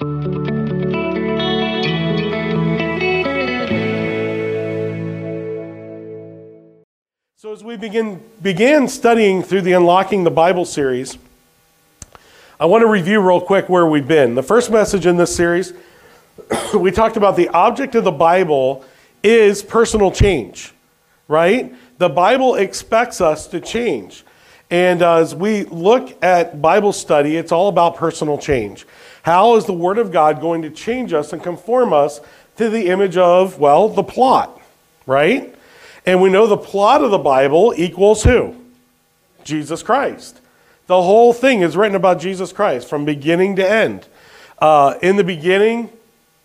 [0.00, 0.06] So,
[7.52, 11.18] as we begin, began studying through the Unlocking the Bible series,
[12.58, 14.34] I want to review real quick where we've been.
[14.34, 15.74] The first message in this series,
[16.74, 18.82] we talked about the object of the Bible
[19.22, 20.72] is personal change,
[21.28, 21.74] right?
[21.98, 24.24] The Bible expects us to change.
[24.70, 28.86] And as we look at Bible study, it's all about personal change.
[29.22, 32.20] How is the Word of God going to change us and conform us
[32.56, 34.60] to the image of, well, the plot,
[35.06, 35.54] right?
[36.06, 38.56] And we know the plot of the Bible equals who?
[39.44, 40.40] Jesus Christ.
[40.86, 44.06] The whole thing is written about Jesus Christ from beginning to end.
[44.58, 45.90] Uh, in the beginning,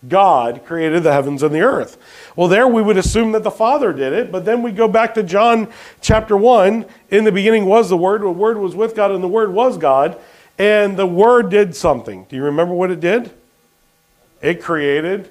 [0.08, 1.98] God created the heavens and the earth.
[2.36, 5.16] Well, there we would assume that the Father did it, but then we go back
[5.16, 5.68] to John
[6.02, 6.86] chapter 1.
[7.10, 9.78] In the beginning was the Word, the Word was with God, and the Word was
[9.78, 10.18] God.
[10.58, 12.26] And the Word did something.
[12.30, 13.32] Do you remember what it did?
[14.42, 15.30] It created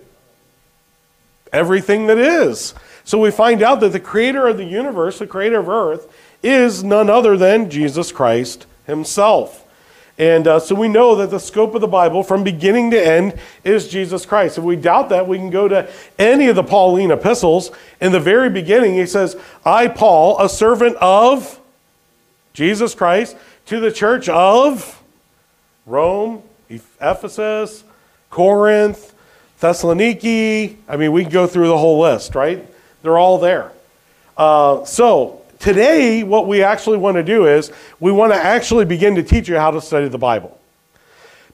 [1.53, 2.75] everything that is.
[3.05, 6.83] So we find out that the creator of the universe, the creator of earth, is
[6.83, 9.65] none other than Jesus Christ himself.
[10.17, 13.39] And uh, so we know that the scope of the Bible from beginning to end
[13.65, 14.59] is Jesus Christ.
[14.59, 17.73] If we doubt that, we can go to any of the Pauline epistles.
[18.01, 21.59] In the very beginning, he says, I, Paul, a servant of
[22.53, 25.03] Jesus Christ, to the church of
[25.87, 27.85] Rome, Ephesus,
[28.31, 29.15] Corinth,
[29.61, 30.77] Thessaloniki.
[30.89, 32.67] I mean, we can go through the whole list, right?
[33.03, 33.71] They're all there.
[34.37, 39.15] Uh, so today, what we actually want to do is we want to actually begin
[39.17, 40.59] to teach you how to study the Bible.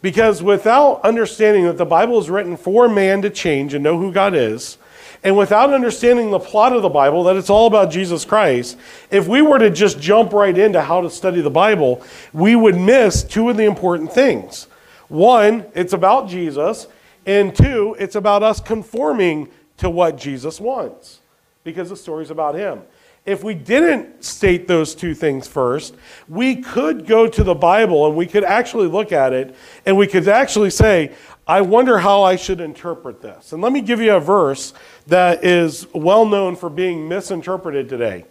[0.02, 4.12] Because without understanding that the Bible is written for man to change and know who
[4.12, 4.78] God is,
[5.22, 8.78] and without understanding the plot of the Bible, that it's all about Jesus Christ,
[9.10, 12.76] if we were to just jump right into how to study the Bible, we would
[12.76, 14.66] miss two of the important things.
[15.08, 16.86] One, it's about Jesus,
[17.26, 21.20] and two, it's about us conforming to what Jesus wants
[21.64, 22.82] because the story's about him.
[23.26, 25.94] If we didn't state those two things first,
[26.28, 30.06] we could go to the Bible and we could actually look at it and we
[30.06, 31.12] could actually say,
[31.46, 33.52] I wonder how I should interpret this.
[33.52, 34.72] And let me give you a verse
[35.10, 38.24] that is well known for being misinterpreted today.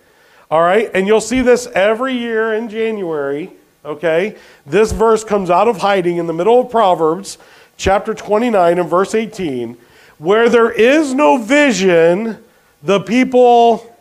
[0.50, 0.90] All right?
[0.94, 3.51] And you'll see this every year in January.
[3.85, 4.38] Okay?
[4.66, 7.38] This verse comes out of hiding in the middle of Proverbs,
[7.78, 9.78] chapter 29 and verse 18.
[10.18, 12.44] Where there is no vision,
[12.81, 13.95] the people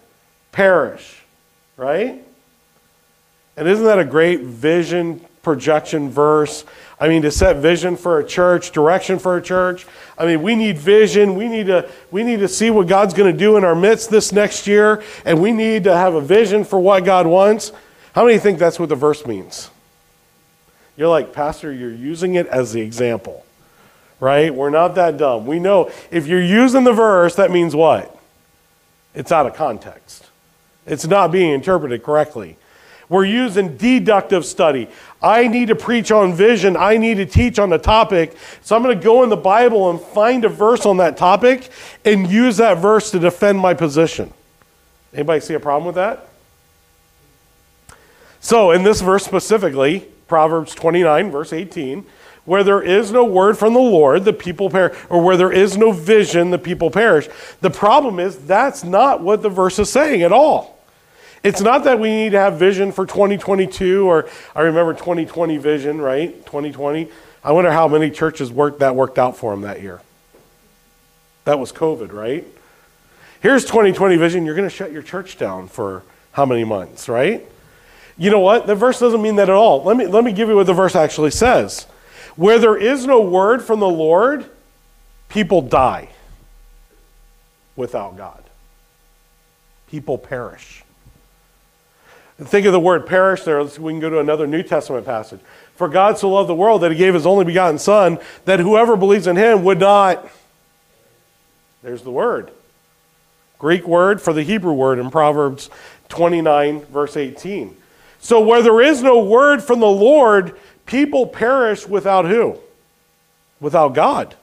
[0.53, 1.22] perish,
[1.77, 2.25] right?
[3.56, 6.65] And isn't that a great vision projection verse?
[7.01, 9.87] I mean, to set vision for a church, direction for a church.
[10.17, 11.37] I mean, we need vision.
[11.37, 14.11] We need to, we need to see what God's going to do in our midst
[14.11, 17.73] this next year, and we need to have a vision for what God wants.
[18.15, 19.71] How many think that's what the verse means?
[20.97, 23.47] You're like, Pastor, you're using it as the example,
[24.19, 24.53] right?
[24.53, 25.47] We're not that dumb.
[25.47, 28.19] We know if you're using the verse, that means what?
[29.15, 30.27] It's out of context.
[30.85, 32.57] It's not being interpreted correctly.
[33.09, 34.89] We're using deductive study.
[35.23, 36.77] I need to preach on vision.
[36.77, 38.37] I need to teach on the topic.
[38.63, 41.71] So I'm going to go in the Bible and find a verse on that topic
[42.05, 44.33] and use that verse to defend my position.
[45.15, 46.29] Anybody see a problem with that?
[48.41, 52.07] So, in this verse specifically, Proverbs 29, verse 18,
[52.45, 55.77] where there is no word from the Lord, the people perish, or where there is
[55.77, 57.29] no vision, the people perish.
[57.61, 60.78] The problem is that's not what the verse is saying at all.
[61.43, 66.00] It's not that we need to have vision for 2022 or I remember 2020 vision,
[66.00, 66.34] right?
[66.47, 67.09] 2020.
[67.44, 70.00] I wonder how many churches worked that worked out for them that year.
[71.44, 72.44] That was COVID, right?
[73.41, 74.44] Here's 2020 vision.
[74.44, 77.47] You're going to shut your church down for how many months, right?
[78.16, 78.66] You know what?
[78.66, 79.84] The verse doesn't mean that at all.
[79.84, 81.87] Let me, let me give you what the verse actually says.
[82.34, 84.44] Where there is no word from the Lord,
[85.28, 86.09] people die
[87.76, 88.43] without God.
[89.88, 90.82] People perish.
[92.41, 93.62] Think of the word perish there.
[93.65, 95.41] We can go to another New Testament passage.
[95.75, 98.97] For God so loved the world that he gave his only begotten Son, that whoever
[98.97, 100.29] believes in him would not.
[101.82, 102.52] There's the word.
[103.58, 105.69] Greek word for the Hebrew word in Proverbs
[106.11, 107.76] 29, verse 18.
[108.20, 110.56] So where there is no word from the Lord,
[110.88, 112.58] People perish without who?
[113.61, 114.34] Without God.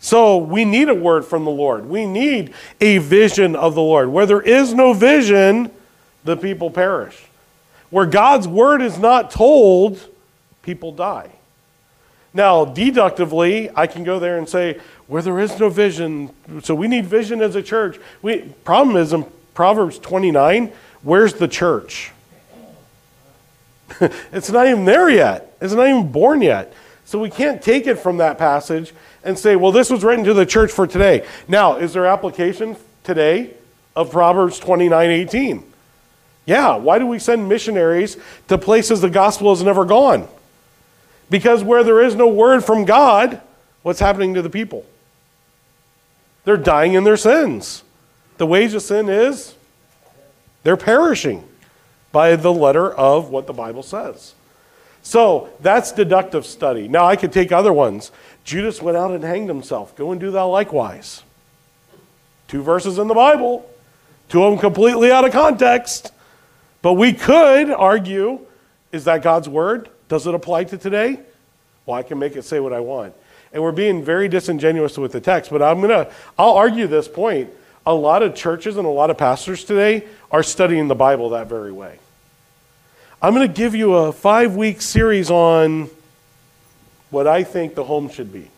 [0.00, 1.88] So we need a word from the Lord.
[1.88, 4.08] We need a vision of the Lord.
[4.08, 5.70] Where there is no vision,
[6.26, 7.24] the people perish.
[7.90, 10.00] Where God's word is not told,
[10.62, 11.30] people die.
[12.34, 16.30] Now, deductively, I can go there and say, where there is no vision,
[16.62, 17.98] so we need vision as a church.
[18.20, 19.24] We, problem is in
[19.54, 20.70] Proverbs 29,
[21.02, 22.10] where's the church?
[24.32, 25.56] it's not even there yet.
[25.60, 26.74] It's not even born yet.
[27.06, 28.92] So we can't take it from that passage
[29.22, 31.26] and say, well, this was written to the church for today.
[31.48, 33.54] Now, is there application today
[33.94, 35.72] of Proverbs 29 18?
[36.46, 38.16] Yeah, why do we send missionaries
[38.48, 40.28] to places the gospel has never gone?
[41.28, 43.40] Because where there is no word from God,
[43.82, 44.86] what's happening to the people?
[46.44, 47.82] They're dying in their sins.
[48.38, 49.54] The wage of sin is
[50.62, 51.46] they're perishing
[52.12, 54.34] by the letter of what the Bible says.
[55.02, 56.86] So that's deductive study.
[56.86, 58.12] Now I could take other ones.
[58.44, 59.96] Judas went out and hanged himself.
[59.96, 61.22] Go and do thou likewise.
[62.48, 63.68] Two verses in the Bible,
[64.28, 66.12] two of them completely out of context.
[66.86, 68.46] But we could argue
[68.92, 69.88] is that God's word?
[70.08, 71.18] Does it apply to today?
[71.84, 73.12] Well, I can make it say what I want.
[73.52, 77.08] And we're being very disingenuous with the text, but I'm going to I'll argue this
[77.08, 77.50] point.
[77.86, 81.48] A lot of churches and a lot of pastors today are studying the Bible that
[81.48, 81.98] very way.
[83.20, 85.90] I'm going to give you a 5-week series on
[87.10, 88.48] what I think the home should be.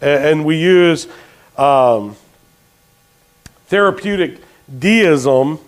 [0.00, 1.08] And we use
[1.58, 2.14] um,
[3.66, 4.38] therapeutic
[4.78, 5.58] deism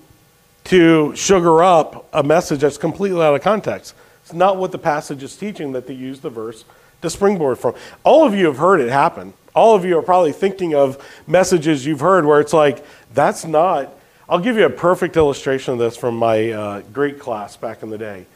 [0.66, 3.94] to sugar up a message that's completely out of context.
[4.22, 6.64] It's not what the passage is teaching that they use the verse
[7.02, 7.74] to springboard from.
[8.02, 9.32] All of you have heard it happen.
[9.54, 12.84] All of you are probably thinking of messages you've heard where it's like,
[13.14, 13.94] that's not.
[14.28, 17.90] I'll give you a perfect illustration of this from my uh, Greek class back in
[17.90, 18.26] the day.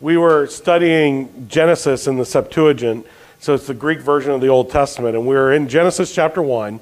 [0.00, 3.06] We were studying Genesis in the Septuagint,
[3.40, 6.42] so it's the Greek version of the Old Testament, and we were in Genesis chapter
[6.42, 6.78] 1,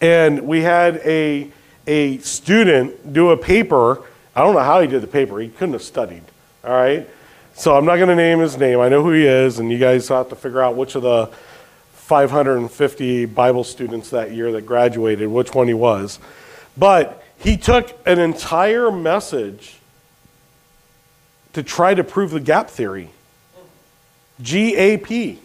[0.00, 1.50] and we had a,
[1.88, 4.04] a student do a paper
[4.34, 5.38] I don't know how he did the paper.
[5.38, 6.22] He couldn't have studied.
[6.64, 7.08] All right?
[7.54, 8.80] So I'm not going to name his name.
[8.80, 11.30] I know who he is, and you guys have to figure out which of the
[11.92, 16.18] 550 Bible students that year that graduated, which one he was.
[16.76, 19.76] But he took an entire message
[21.52, 23.10] to try to prove the gap theory.
[24.42, 25.38] GAP.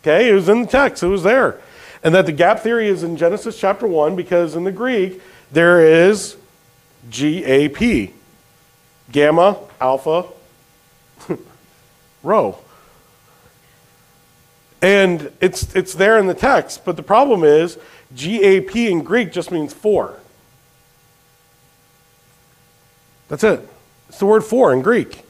[0.00, 1.60] Okay, it was in the text, it was there.
[2.02, 5.22] And that the gap theory is in Genesis chapter 1 because in the Greek
[5.52, 6.36] there is
[7.10, 8.10] GAP,
[9.10, 10.26] gamma, alpha,
[12.22, 12.58] rho.
[14.80, 17.78] And it's, it's there in the text, but the problem is
[18.14, 20.18] GAP in Greek just means four.
[23.28, 23.66] That's it.
[24.08, 25.24] It's the word for in Greek.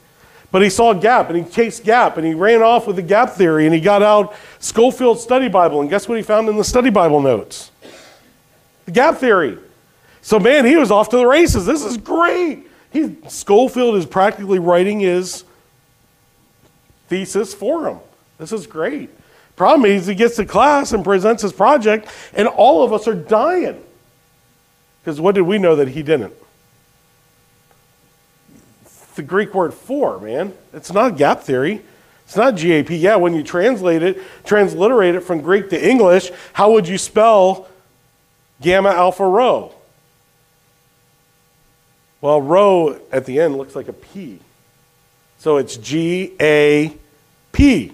[0.51, 3.03] But he saw a gap and he chased gap and he ran off with the
[3.03, 5.81] gap theory and he got out Scofield Study Bible.
[5.81, 7.71] And guess what he found in the Study Bible notes?
[8.85, 9.59] The gap theory.
[10.23, 11.67] So, man, he was off to the races.
[11.67, 12.67] This is great.
[12.93, 15.45] He, Scofield is practically writing his
[17.09, 17.99] thesis for him.
[18.39, 19.11] This is great.
[19.57, 23.15] Problem is, he gets to class and presents his project, and all of us are
[23.15, 23.83] dying.
[25.03, 26.33] Because what did we know that he didn't?
[29.15, 30.55] the Greek word for, man.
[30.73, 31.83] It's not gap theory.
[32.25, 32.91] It's not GAP.
[32.91, 37.69] Yeah, when you translate it, transliterate it from Greek to English, how would you spell
[38.61, 39.75] gamma alpha rho?
[42.23, 44.39] Well, rho at the end looks like a P.
[45.39, 46.97] So it's G A
[47.53, 47.93] P.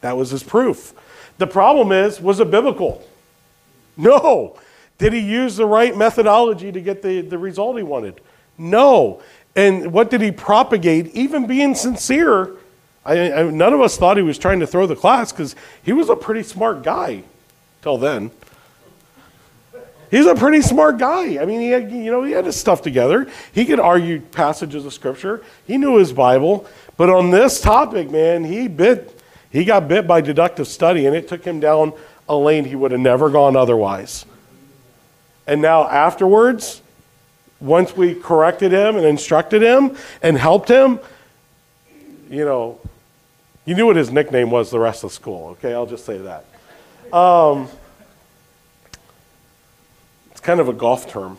[0.00, 0.94] That was his proof.
[1.38, 3.06] The problem is, was it biblical?
[3.96, 4.58] No.
[4.98, 8.20] Did he use the right methodology to get the, the result he wanted?
[8.56, 9.22] No.
[9.54, 11.08] And what did he propagate?
[11.14, 12.56] Even being sincere,
[13.04, 15.92] I, I, none of us thought he was trying to throw the class because he
[15.92, 17.24] was a pretty smart guy
[17.82, 18.30] till then.
[20.12, 21.40] He's a pretty smart guy.
[21.40, 23.26] I mean, he had, you know, he had his stuff together.
[23.50, 25.42] He could argue passages of scripture.
[25.66, 26.66] He knew his Bible.
[26.98, 29.18] But on this topic, man, he bit,
[29.50, 31.94] he got bit by deductive study, and it took him down
[32.28, 34.26] a lane he would have never gone otherwise.
[35.46, 36.82] And now afterwards,
[37.58, 41.00] once we corrected him and instructed him and helped him,
[42.28, 42.78] you know,
[43.64, 45.72] you knew what his nickname was the rest of school, okay?
[45.72, 46.44] I'll just say that.
[47.16, 47.70] Um,
[50.42, 51.38] kind of a golf term.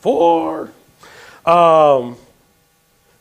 [0.00, 0.70] Four.
[1.44, 2.16] Um,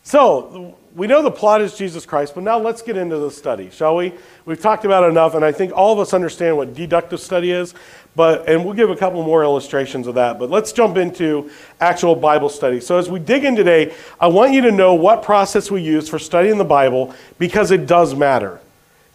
[0.03, 3.69] so we know the plot is Jesus Christ, but now let's get into the study,
[3.69, 4.13] shall we?
[4.45, 7.51] We've talked about it enough, and I think all of us understand what deductive study
[7.51, 7.73] is,
[8.15, 10.39] but and we'll give a couple more illustrations of that.
[10.39, 12.79] But let's jump into actual Bible study.
[12.79, 16.09] So as we dig in today, I want you to know what process we use
[16.09, 18.59] for studying the Bible because it does matter.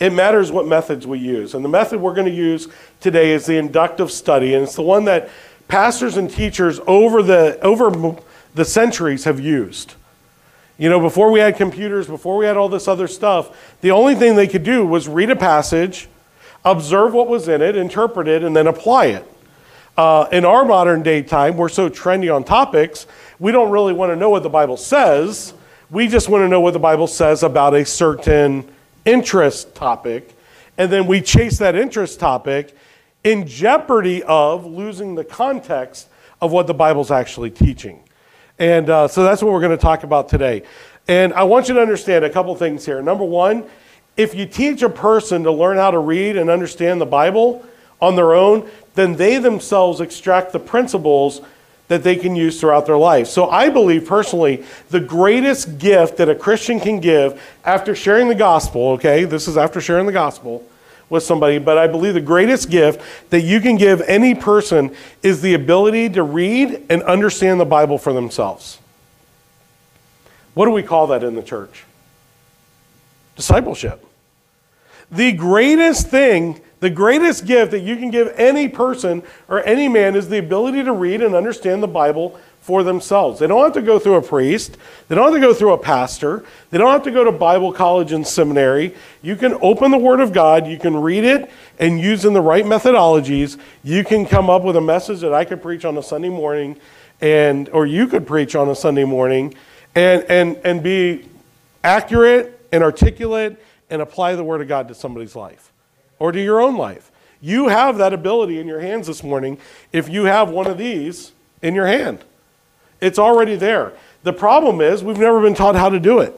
[0.02, 1.54] It matters what methods we use.
[1.54, 2.66] And the method we're going to use
[2.98, 5.30] today is the inductive study, and it's the one that
[5.68, 8.16] pastors and teachers over the, over
[8.52, 9.94] the centuries have used.
[10.76, 14.16] You know, before we had computers, before we had all this other stuff, the only
[14.16, 16.08] thing they could do was read a passage,
[16.64, 19.32] observe what was in it, interpret it, and then apply it.
[19.96, 23.06] Uh, in our modern day time, we're so trendy on topics,
[23.38, 25.54] we don't really want to know what the Bible says.
[25.90, 28.71] We just want to know what the Bible says about a certain
[29.04, 30.34] interest topic,
[30.78, 32.74] and then we chase that interest topic
[33.24, 36.08] in jeopardy of losing the context
[36.40, 38.02] of what the Bible's actually teaching.
[38.58, 40.62] And uh, so that's what we're going to talk about today.
[41.08, 43.02] And I want you to understand a couple things here.
[43.02, 43.64] Number one,
[44.16, 47.64] if you teach a person to learn how to read and understand the Bible
[48.00, 51.40] on their own, then they themselves extract the principles
[51.92, 53.26] that they can use throughout their life.
[53.26, 58.34] So I believe personally the greatest gift that a Christian can give after sharing the
[58.34, 60.66] gospel, okay, this is after sharing the gospel
[61.10, 65.42] with somebody, but I believe the greatest gift that you can give any person is
[65.42, 68.78] the ability to read and understand the Bible for themselves.
[70.54, 71.84] What do we call that in the church?
[73.36, 74.02] Discipleship.
[75.10, 80.16] The greatest thing, the greatest gift that you can give any person or any man
[80.16, 83.38] is the ability to read and understand the Bible for themselves.
[83.38, 85.78] They don't have to go through a priest, they don't have to go through a
[85.78, 88.96] pastor, they don't have to go to Bible college and seminary.
[89.22, 92.64] You can open the Word of God, you can read it, and using the right
[92.64, 96.30] methodologies, you can come up with a message that I could preach on a Sunday
[96.30, 96.76] morning,
[97.20, 99.54] and or you could preach on a Sunday morning,
[99.94, 101.28] and and and be
[101.84, 103.56] accurate and articulate
[103.88, 105.71] and apply the Word of God to somebody's life
[106.22, 107.10] or to your own life.
[107.40, 109.58] You have that ability in your hands this morning
[109.92, 112.20] if you have one of these in your hand.
[113.00, 113.92] It's already there.
[114.22, 116.32] The problem is we've never been taught how to do it.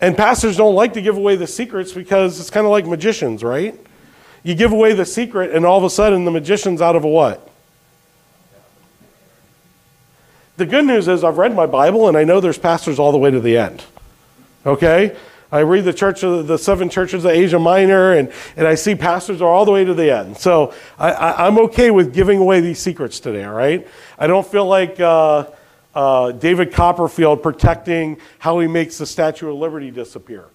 [0.00, 3.42] And pastors don't like to give away the secrets because it's kind of like magicians,
[3.42, 3.76] right?
[4.44, 7.08] You give away the secret, and all of a sudden the magician's out of a
[7.08, 7.50] what?
[10.56, 13.18] The good news is I've read my Bible and I know there's pastors all the
[13.18, 13.82] way to the end.
[14.64, 15.16] Okay?
[15.52, 18.94] I read the church of the seven churches of Asia Minor, and, and I see
[18.94, 20.36] pastors are all the way to the end.
[20.36, 23.86] So I, I, am okay with giving away these secrets today, all right?
[24.18, 25.46] I don't feel like uh,
[25.94, 30.46] uh, David Copperfield protecting how he makes the Statue of Liberty disappear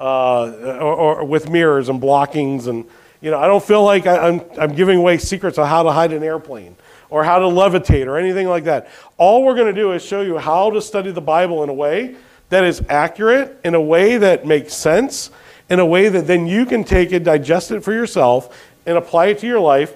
[0.00, 0.46] uh,
[0.80, 2.66] or, or, with mirrors and blockings.
[2.66, 2.86] And,
[3.20, 5.92] you know, I don't feel like I, I'm, I'm giving away secrets on how to
[5.92, 6.76] hide an airplane
[7.10, 8.88] or how to levitate or anything like that.
[9.18, 11.74] All we're going to do is show you how to study the Bible in a
[11.74, 12.16] way
[12.50, 15.30] that is accurate, in a way that makes sense,
[15.68, 19.26] in a way that then you can take it, digest it for yourself, and apply
[19.26, 19.94] it to your life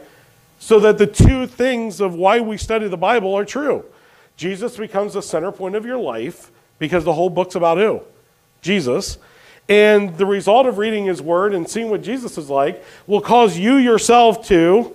[0.58, 3.84] so that the two things of why we study the Bible are true.
[4.36, 8.00] Jesus becomes the center point of your life because the whole book's about who?
[8.62, 9.18] Jesus.
[9.68, 13.58] And the result of reading his word and seeing what Jesus is like will cause
[13.58, 14.94] you yourself to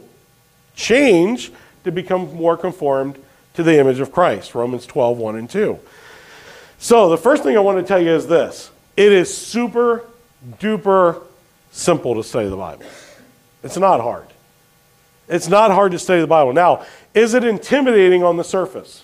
[0.75, 1.51] change
[1.84, 3.18] to become more conformed
[3.54, 4.56] to the image of Christ.
[4.56, 5.80] Romans 12, 1 and 2.
[6.79, 10.05] So the first thing I want to tell you is this it is super
[10.59, 11.21] duper
[11.71, 12.86] simple to study the Bible.
[13.63, 14.27] It's not hard.
[15.27, 16.53] It's not hard to study the Bible.
[16.53, 19.03] Now, is it intimidating on the surface?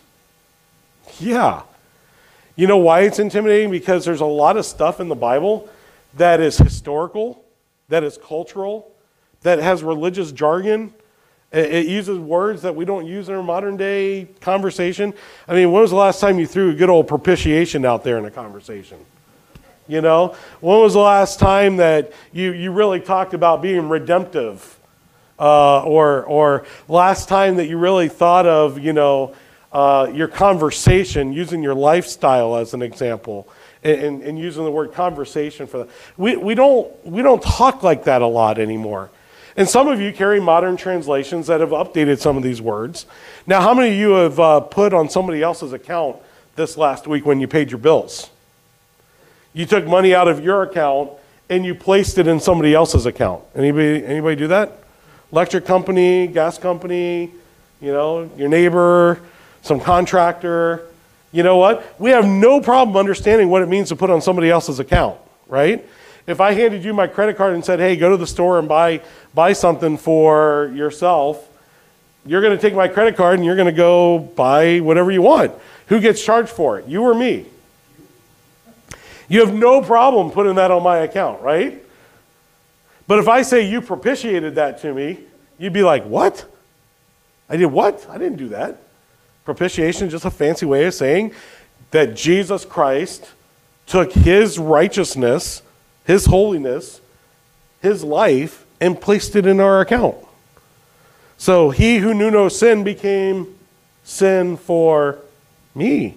[1.19, 1.63] Yeah.
[2.55, 3.69] You know why it's intimidating?
[3.69, 5.69] Because there's a lot of stuff in the Bible
[6.15, 7.43] that is historical,
[7.89, 8.89] that is cultural,
[9.41, 10.93] that has religious jargon.
[11.55, 15.13] It uses words that we don't use in our modern day conversation.
[15.47, 18.17] I mean, when was the last time you threw a good old propitiation out there
[18.17, 18.97] in a conversation?
[19.87, 24.77] You know, when was the last time that you, you really talked about being redemptive?
[25.37, 29.35] Uh, or, or last time that you really thought of, you know,
[29.73, 33.45] uh, your conversation, using your lifestyle as an example,
[33.83, 35.89] and, and, using the word conversation for that.
[36.15, 39.09] We, we, don't, we don't talk like that a lot anymore.
[39.57, 43.05] And some of you carry modern translations that have updated some of these words.
[43.47, 46.17] Now, how many of you have uh, put on somebody else's account
[46.55, 48.29] this last week when you paid your bills?
[49.53, 51.11] You took money out of your account
[51.49, 53.43] and you placed it in somebody else's account.
[53.55, 54.79] Anybody, anybody do that?
[55.31, 57.31] Electric company, gas company,
[57.79, 59.21] you know, your neighbor,
[59.61, 60.87] some contractor.
[61.31, 61.99] You know what?
[61.99, 65.85] We have no problem understanding what it means to put on somebody else's account, right?
[66.27, 68.67] If I handed you my credit card and said, hey, go to the store and
[68.67, 69.01] buy,
[69.33, 71.47] buy something for yourself,
[72.25, 75.21] you're going to take my credit card and you're going to go buy whatever you
[75.21, 75.53] want.
[75.87, 76.87] Who gets charged for it?
[76.87, 77.45] You or me?
[79.27, 81.83] You have no problem putting that on my account, right?
[83.07, 85.19] But if I say you propitiated that to me,
[85.59, 86.45] you'd be like, what?
[87.47, 88.07] I did what?
[88.09, 88.81] I didn't do that.
[89.45, 91.33] Propitiation is just a fancy way of saying
[91.91, 93.31] that Jesus Christ
[93.85, 95.61] took his righteousness,
[96.05, 97.01] his holiness,
[97.81, 100.15] his life, and placed it in our account.
[101.37, 103.55] So he who knew no sin became
[104.03, 105.19] sin for
[105.73, 106.15] me,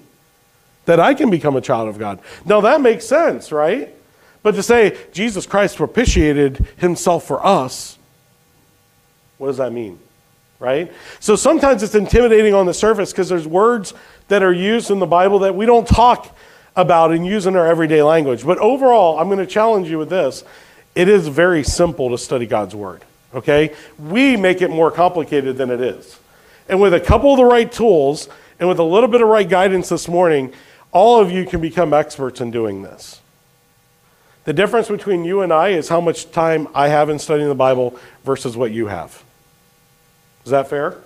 [0.84, 2.20] that I can become a child of God.
[2.44, 3.94] Now that makes sense, right?
[4.42, 7.98] But to say Jesus Christ propitiated himself for us,
[9.38, 9.98] what does that mean?
[10.60, 10.92] right?
[11.20, 13.94] So sometimes it's intimidating on the surface because there's words
[14.28, 16.36] that are used in the Bible that we don't talk
[16.78, 18.46] about and use in our everyday language.
[18.46, 20.44] But overall, I'm going to challenge you with this.
[20.94, 23.02] It is very simple to study God's Word,
[23.34, 23.74] okay?
[23.98, 26.18] We make it more complicated than it is.
[26.68, 28.28] And with a couple of the right tools
[28.60, 30.52] and with a little bit of right guidance this morning,
[30.92, 33.20] all of you can become experts in doing this.
[34.44, 37.54] The difference between you and I is how much time I have in studying the
[37.54, 39.22] Bible versus what you have.
[40.44, 40.96] Is that fair?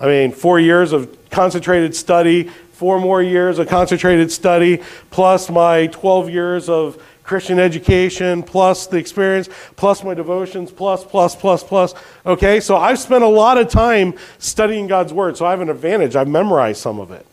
[0.00, 2.50] I mean, four years of concentrated study,
[2.84, 8.98] four more years of concentrated study, plus my 12 years of Christian education, plus the
[8.98, 11.94] experience, plus my devotions, plus, plus, plus, plus.
[12.26, 15.70] Okay, so I've spent a lot of time studying God's Word, so I have an
[15.70, 16.14] advantage.
[16.14, 17.24] I've memorized some of it.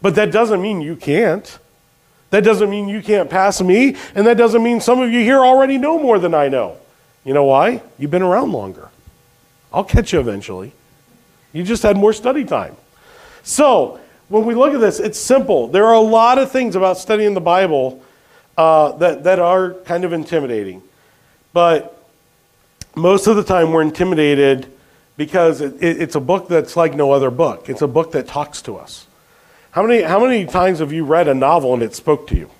[0.00, 1.58] But that doesn't mean you can't.
[2.30, 5.44] That doesn't mean you can't pass me, and that doesn't mean some of you here
[5.44, 6.76] already know more than I know.
[7.24, 7.82] You know why?
[7.98, 8.90] You've been around longer.
[9.72, 10.74] I'll catch you eventually.
[11.52, 12.76] You just had more study time.
[13.42, 15.68] So, when we look at this, it's simple.
[15.68, 18.02] There are a lot of things about studying the Bible
[18.56, 20.82] uh, that, that are kind of intimidating.
[21.52, 21.98] But
[22.94, 24.70] most of the time, we're intimidated
[25.16, 27.68] because it, it, it's a book that's like no other book.
[27.68, 29.06] It's a book that talks to us.
[29.70, 32.50] How many, how many times have you read a novel and it spoke to you?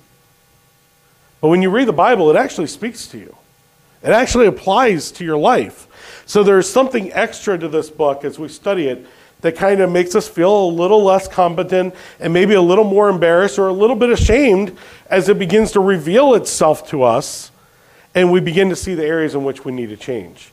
[1.41, 3.37] But when you read the Bible, it actually speaks to you.
[4.03, 5.87] It actually applies to your life.
[6.27, 9.07] So there's something extra to this book as we study it
[9.41, 13.09] that kind of makes us feel a little less competent and maybe a little more
[13.09, 14.77] embarrassed or a little bit ashamed
[15.09, 17.51] as it begins to reveal itself to us
[18.15, 20.51] and we begin to see the areas in which we need to change.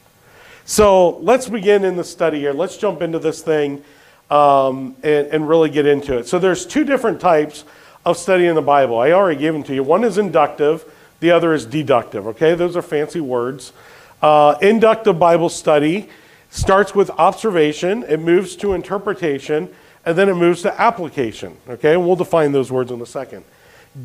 [0.66, 2.54] So let's begin in the study here.
[2.54, 3.84] Let's jump into this thing
[4.30, 6.28] um, and, and really get into it.
[6.28, 7.64] So there's two different types
[8.06, 9.00] of studying the Bible.
[9.00, 9.84] I already gave them to you.
[9.84, 10.86] One is inductive,
[11.20, 12.28] the other is deductive.
[12.28, 13.74] Okay, those are fancy words.
[14.22, 16.10] Uh, inductive Bible study
[16.56, 19.70] starts with observation, it moves to interpretation,
[20.06, 21.58] and then it moves to application.
[21.68, 23.44] Okay, and we'll define those words in a second.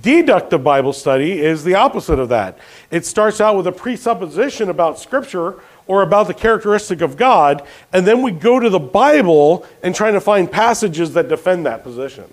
[0.02, 2.58] Deductive Bible study is the opposite of that.
[2.90, 8.06] It starts out with a presupposition about Scripture or about the characteristic of God, and
[8.06, 12.24] then we go to the Bible and try to find passages that defend that position.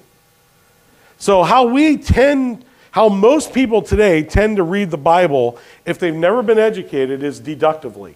[1.18, 6.14] So, how we tend, how most people today tend to read the Bible if they've
[6.14, 8.16] never been educated is deductively.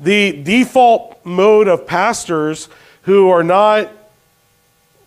[0.00, 2.68] The default mode of pastors
[3.02, 3.90] who are not,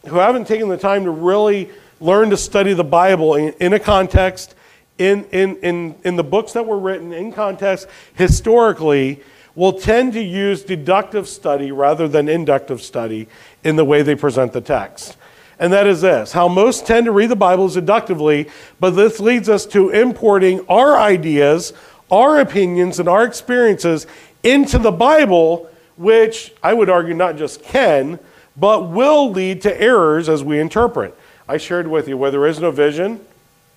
[0.07, 1.69] who haven't taken the time to really
[1.99, 4.55] learn to study the Bible in, in a context,
[4.97, 9.21] in, in, in, in the books that were written, in context, historically,
[9.55, 13.27] will tend to use deductive study rather than inductive study
[13.63, 15.17] in the way they present the text.
[15.59, 19.19] And that is this how most tend to read the Bible is deductively, but this
[19.19, 21.73] leads us to importing our ideas,
[22.11, 24.05] our opinions, and our experiences
[24.43, 28.19] into the Bible, which I would argue not just can,
[28.55, 31.17] but will lead to errors as we interpret.
[31.47, 33.25] I shared with you where there is no vision,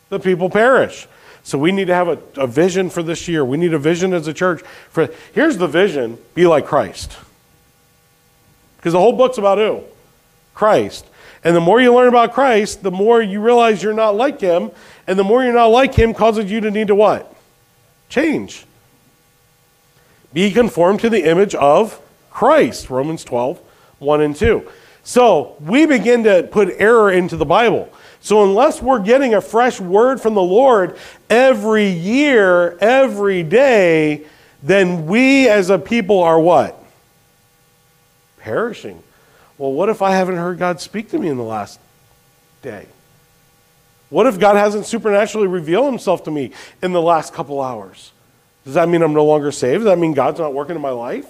[0.08, 1.06] the people perish.
[1.42, 3.44] So we need to have a, a vision for this year.
[3.44, 4.62] We need a vision as a church.
[4.90, 7.16] For here's the vision: be like Christ.
[8.76, 9.82] Because the whole book's about who?
[10.54, 11.06] Christ.
[11.42, 14.70] And the more you learn about Christ, the more you realize you're not like him,
[15.06, 17.34] and the more you're not like him causes you to need to what?
[18.08, 18.66] Change.
[20.32, 23.60] Be conformed to the image of Christ, Romans 12,
[23.98, 24.70] 1 and 2.
[25.02, 27.92] So we begin to put error into the Bible.
[28.20, 30.96] So unless we're getting a fresh word from the Lord
[31.28, 34.26] every year, every day,
[34.62, 36.82] then we as a people are what?
[38.38, 39.02] Perishing.
[39.58, 41.80] Well, what if I haven't heard God speak to me in the last
[42.62, 42.86] day?
[44.10, 48.12] What if God hasn't supernaturally revealed himself to me in the last couple hours?
[48.64, 49.80] Does that mean I'm no longer saved?
[49.80, 51.26] Does that mean God's not working in my life?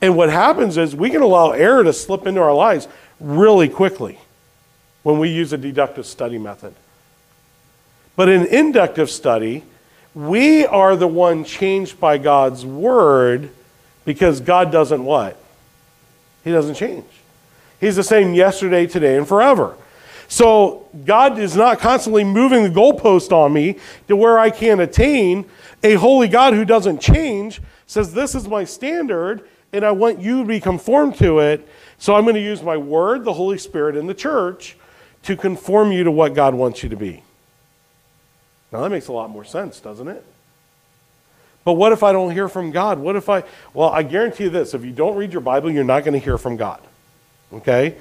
[0.00, 2.86] And what happens is we can allow error to slip into our lives
[3.18, 4.18] really quickly
[5.02, 6.74] when we use a deductive study method.
[8.14, 9.64] But in inductive study,
[10.14, 13.50] we are the one changed by God's word
[14.04, 15.36] because God doesn't what?
[16.44, 17.04] He doesn't change.
[17.80, 19.76] He's the same yesterday, today, and forever.
[20.28, 25.44] So God is not constantly moving the goalpost on me to where I can't attain
[25.82, 30.42] a holy God who doesn't change says, This is my standard, and I want you
[30.42, 31.66] to be conformed to it.
[31.98, 34.76] So I'm going to use my word, the Holy Spirit, and the church
[35.24, 37.22] to conform you to what God wants you to be.
[38.72, 40.24] Now that makes a lot more sense, doesn't it?
[41.64, 42.98] But what if I don't hear from God?
[42.98, 45.84] What if I, well, I guarantee you this if you don't read your Bible, you're
[45.84, 46.80] not going to hear from God.
[47.52, 47.96] Okay?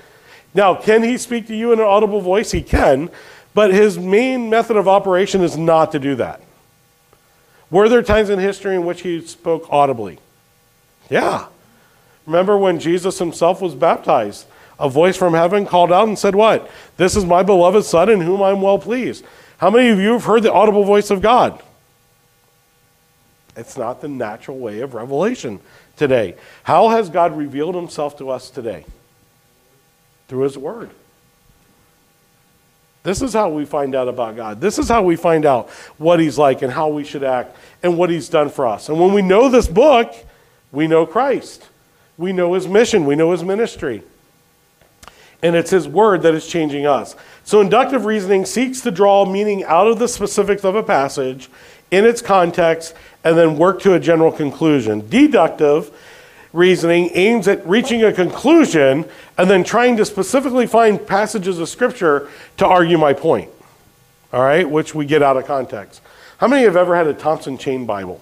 [0.53, 2.51] Now, can He speak to you in an audible voice?
[2.51, 3.09] He can,
[3.53, 6.41] but His main method of operation is not to do that.
[7.69, 10.19] Were there times in history in which he spoke audibly?
[11.09, 11.47] Yeah.
[12.25, 14.45] Remember when Jesus himself was baptized?
[14.79, 16.69] A voice from heaven called out and said, What?
[16.97, 19.25] This is my beloved Son in whom I'm well pleased.
[19.57, 21.61] How many of you have heard the audible voice of God?
[23.55, 25.59] It's not the natural way of revelation
[25.95, 26.35] today.
[26.63, 28.85] How has God revealed himself to us today?
[30.27, 30.91] Through his word.
[33.07, 34.59] This is how we find out about God.
[34.59, 37.97] This is how we find out what He's like and how we should act and
[37.97, 38.89] what He's done for us.
[38.89, 40.13] And when we know this book,
[40.73, 41.65] we know Christ.
[42.17, 43.05] We know His mission.
[43.05, 44.03] We know His ministry.
[45.41, 47.15] And it's His word that is changing us.
[47.45, 51.47] So inductive reasoning seeks to draw meaning out of the specifics of a passage
[51.91, 52.93] in its context
[53.23, 55.07] and then work to a general conclusion.
[55.07, 55.97] Deductive
[56.53, 59.05] reasoning aims at reaching a conclusion
[59.37, 63.51] and then trying to specifically find passages of scripture to argue my point.
[64.33, 66.01] All right, which we get out of context.
[66.37, 68.21] How many have ever had a Thompson Chain Bible?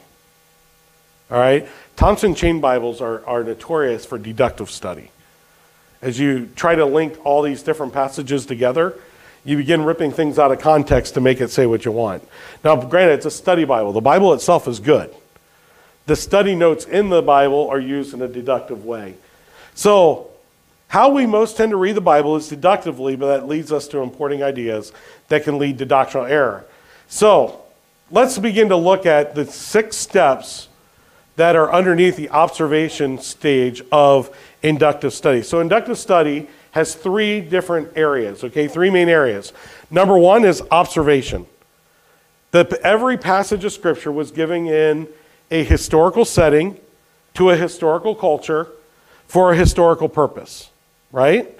[1.31, 5.11] All right, Thompson Chain Bibles are, are notorious for deductive study.
[6.01, 8.95] As you try to link all these different passages together,
[9.43, 12.27] you begin ripping things out of context to make it say what you want.
[12.63, 13.91] Now, granted, it's a study Bible.
[13.91, 15.13] The Bible itself is good.
[16.05, 19.15] The study notes in the Bible are used in a deductive way.
[19.73, 20.29] So,
[20.87, 23.99] how we most tend to read the Bible is deductively, but that leads us to
[23.99, 24.93] importing ideas
[25.29, 26.65] that can lead to doctrinal error.
[27.07, 27.63] So,
[28.11, 30.67] let's begin to look at the six steps
[31.37, 35.41] that are underneath the observation stage of inductive study.
[35.41, 38.67] So, inductive study has three different areas, okay?
[38.67, 39.53] Three main areas.
[39.89, 41.47] Number one is observation.
[42.51, 45.07] The, every passage of Scripture was giving in
[45.51, 46.77] a historical setting
[47.35, 48.67] to a historical culture
[49.27, 50.69] for a historical purpose,
[51.11, 51.51] right?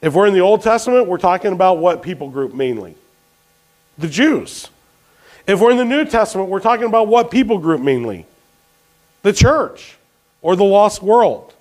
[0.00, 2.96] If we're in the Old Testament, we're talking about what people group mainly?
[3.98, 4.68] The Jews.
[5.46, 8.26] If we're in the New Testament, we're talking about what people group mainly?
[9.22, 9.96] The church
[10.40, 11.54] or the lost world.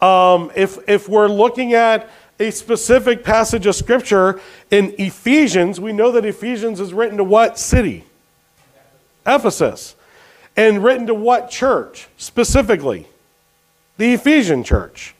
[0.00, 4.40] Um, if, if we're looking at a specific passage of Scripture
[4.70, 8.04] in Ephesians, we know that Ephesians is written to what city?
[9.26, 9.94] Ephesus.
[10.56, 13.06] And written to what church specifically?
[13.98, 15.14] The Ephesian church.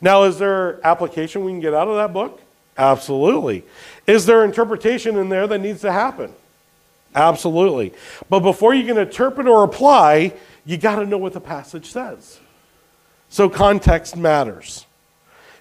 [0.00, 2.40] Now, is there application we can get out of that book?
[2.76, 3.64] Absolutely.
[4.06, 6.32] Is there interpretation in there that needs to happen?
[7.14, 7.92] Absolutely.
[8.28, 12.38] But before you can interpret or apply, you got to know what the passage says.
[13.28, 14.86] So context matters.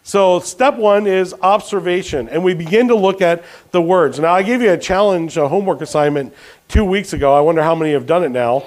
[0.03, 4.17] So, step one is observation, and we begin to look at the words.
[4.19, 6.33] Now, I gave you a challenge, a homework assignment
[6.69, 7.33] two weeks ago.
[7.33, 8.63] I wonder how many have done it now.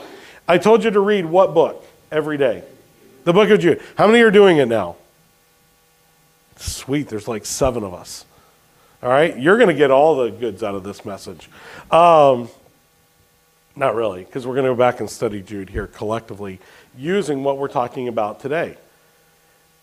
[0.50, 2.64] I told you to read what book every day?
[3.22, 3.80] The book of Jude.
[3.96, 4.96] How many are doing it now?
[6.56, 8.24] Sweet, there's like seven of us.
[9.00, 11.48] All right, you're going to get all the goods out of this message.
[11.92, 12.48] Um,
[13.76, 16.58] not really, because we're going to go back and study Jude here collectively
[16.98, 18.76] using what we're talking about today.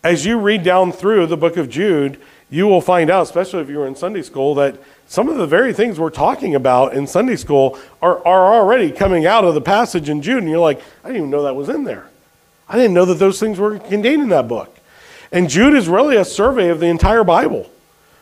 [0.04, 3.68] As you read down through the book of Jude, you will find out, especially if
[3.68, 7.06] you were in Sunday school, that some of the very things we're talking about in
[7.06, 10.38] Sunday school are, are already coming out of the passage in Jude.
[10.38, 12.08] And you're like, I didn't even know that was in there.
[12.68, 14.74] I didn't know that those things were contained in that book.
[15.32, 17.70] And Jude is really a survey of the entire Bible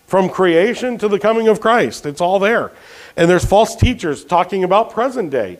[0.07, 2.07] from creation to the coming of Christ.
[2.07, 2.73] It's all there.
[3.17, 5.59] And there's false teachers talking about present day.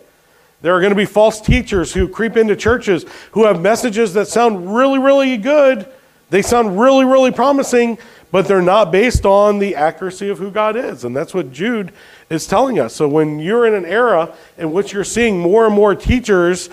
[0.63, 4.29] There are going to be false teachers who creep into churches who have messages that
[4.29, 5.87] sound really, really good.
[6.31, 7.99] They sound really, really promising,
[8.31, 11.05] but they're not based on the accuracy of who God is.
[11.05, 11.93] And that's what Jude
[12.29, 12.95] is telling us.
[12.95, 16.69] So when you're in an era in which you're seeing more and more teachers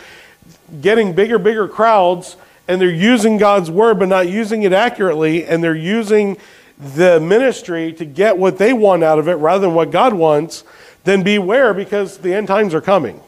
[0.82, 2.36] getting bigger, bigger crowds,
[2.68, 6.38] and they're using God's word but not using it accurately, and they're using
[6.80, 10.64] the ministry to get what they want out of it rather than what God wants,
[11.04, 13.22] then beware because the end times are coming.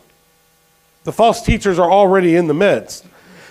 [1.04, 3.06] The false teachers are already in the midst.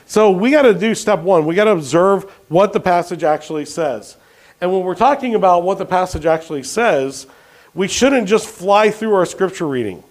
[0.06, 1.46] So we got to do step one.
[1.46, 4.16] We got to observe what the passage actually says.
[4.64, 7.27] And when we're talking about what the passage actually says,
[7.74, 10.03] we shouldn't just fly through our scripture reading.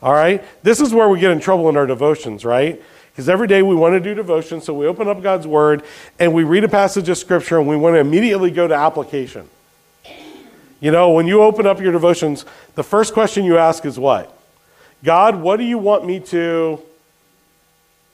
[0.00, 0.44] All right?
[0.62, 2.80] This is where we get in trouble in our devotions, right?
[3.10, 5.82] Because every day we want to do devotion, so we open up God's Word
[6.20, 9.48] and we read a passage of Scripture and we want to immediately go to application.
[10.78, 12.44] You know, when you open up your devotions,
[12.76, 14.32] the first question you ask is what?
[15.02, 16.80] God, what do you want me to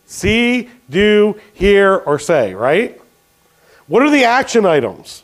[0.07, 2.99] see, do, hear, or say, right?
[3.87, 5.23] What are the action items?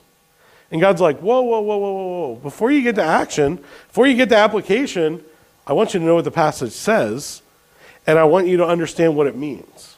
[0.70, 2.35] And God's like, whoa, whoa, whoa, whoa, whoa.
[2.37, 3.57] Before you get to action,
[3.88, 5.25] before you get to application,
[5.66, 7.42] I want you to know what the passage says,
[8.07, 9.96] and I want you to understand what it means.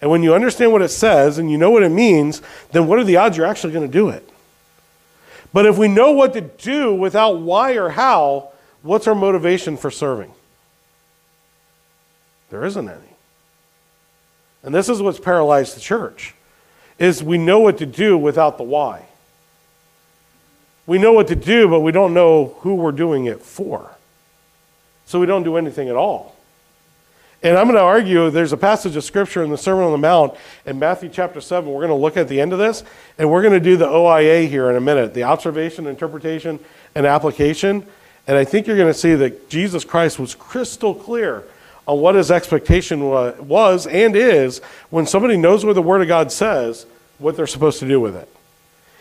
[0.00, 2.98] And when you understand what it says and you know what it means, then what
[2.98, 4.28] are the odds you're actually going to do it?
[5.52, 8.50] But if we know what to do without why or how,
[8.82, 10.32] what's our motivation for serving?
[12.50, 13.00] There isn't any.
[14.62, 16.34] And this is what's paralyzed the church
[16.98, 19.06] is we know what to do without the why.
[20.86, 23.90] We know what to do, but we don't know who we're doing it for.
[25.06, 26.34] So we don't do anything at all.
[27.42, 29.98] And I'm going to argue there's a passage of scripture in the Sermon on the
[29.98, 31.70] Mount in Matthew chapter 7.
[31.70, 32.82] We're going to look at the end of this,
[33.18, 36.58] and we're going to do the OIA here in a minute the observation, interpretation,
[36.94, 37.86] and application.
[38.26, 41.44] And I think you're going to see that Jesus Christ was crystal clear
[41.86, 46.32] on what his expectation was and is when somebody knows what the Word of God
[46.32, 46.86] says,
[47.18, 48.28] what they're supposed to do with it.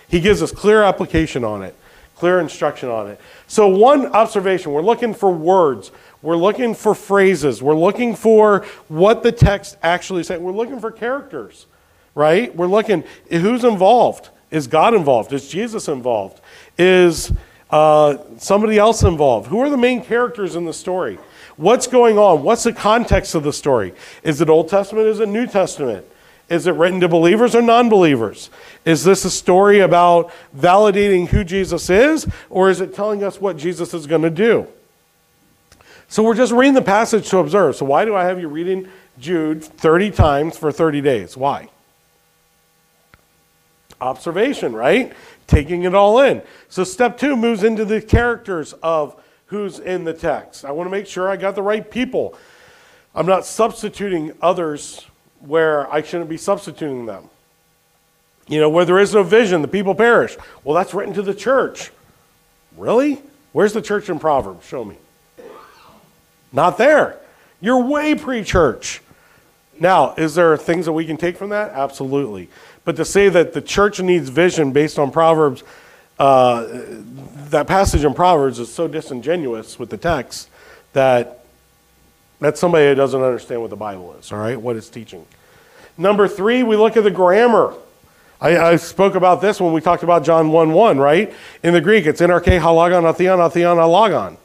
[0.08, 1.76] He gives us clear application on it,
[2.16, 3.20] clear instruction on it.
[3.48, 5.92] So, one observation we're looking for words,
[6.22, 10.92] we're looking for phrases, we're looking for what the text actually said, we're looking for
[10.92, 11.66] characters,
[12.16, 12.54] right?
[12.56, 14.30] We're looking who's involved.
[14.52, 15.34] Is God involved?
[15.34, 16.40] Is Jesus involved?
[16.78, 17.32] Is
[17.72, 19.48] uh, somebody else involved?
[19.48, 21.18] Who are the main characters in the story?
[21.56, 22.44] What's going on?
[22.44, 23.94] What's the context of the story?
[24.24, 25.08] Is it Old Testament?
[25.08, 26.06] Is it New Testament?
[26.50, 28.50] Is it written to believers or non believers?
[28.86, 33.58] Is this a story about validating who Jesus is, or is it telling us what
[33.58, 34.68] Jesus is going to do?
[36.10, 37.76] So we're just reading the passage to observe.
[37.76, 38.88] So, why do I have you reading
[39.20, 41.36] Jude 30 times for 30 days?
[41.36, 41.70] Why?
[44.00, 45.14] Observation, right?
[45.48, 46.44] Taking it all in.
[46.70, 49.20] So, step two moves into the characters of
[49.54, 50.66] who's in the text.
[50.66, 52.36] I want to make sure I got the right people.
[53.14, 55.06] I'm not substituting others
[55.42, 57.30] where I shouldn't be substituting them.
[58.48, 60.36] You know, where there is no vision, the people perish.
[60.64, 61.92] Well, that's written to the church.
[62.76, 63.22] Really?
[63.52, 64.66] Where's the church in Proverbs?
[64.66, 64.98] Show me.
[66.52, 67.20] Not there.
[67.62, 69.02] You're way pre church.
[69.80, 71.72] Now, is there things that we can take from that?
[71.72, 72.50] Absolutely.
[72.86, 75.64] But to say that the church needs vision based on Proverbs,
[76.18, 76.66] uh,
[77.54, 80.50] that passage in Proverbs is so disingenuous with the text
[80.94, 81.46] that
[82.40, 85.26] that's somebody who doesn't understand what the Bible is, all right, what it's teaching.
[85.98, 87.74] Number three, we look at the grammar.
[88.42, 91.34] I, I spoke about this when we talked about John 1 1, right?
[91.64, 94.38] In the Greek, it's NRK halagon, atheon, atheon, logon.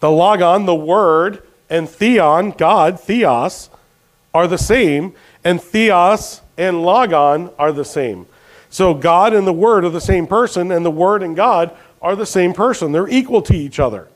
[0.00, 3.70] The logon, the word, and theon, God, theos,
[4.32, 8.26] are the same, and theos and logon are the same.
[8.68, 12.16] So God and the word are the same person, and the word and God are
[12.16, 12.92] the same person.
[12.92, 14.08] They're equal to each other.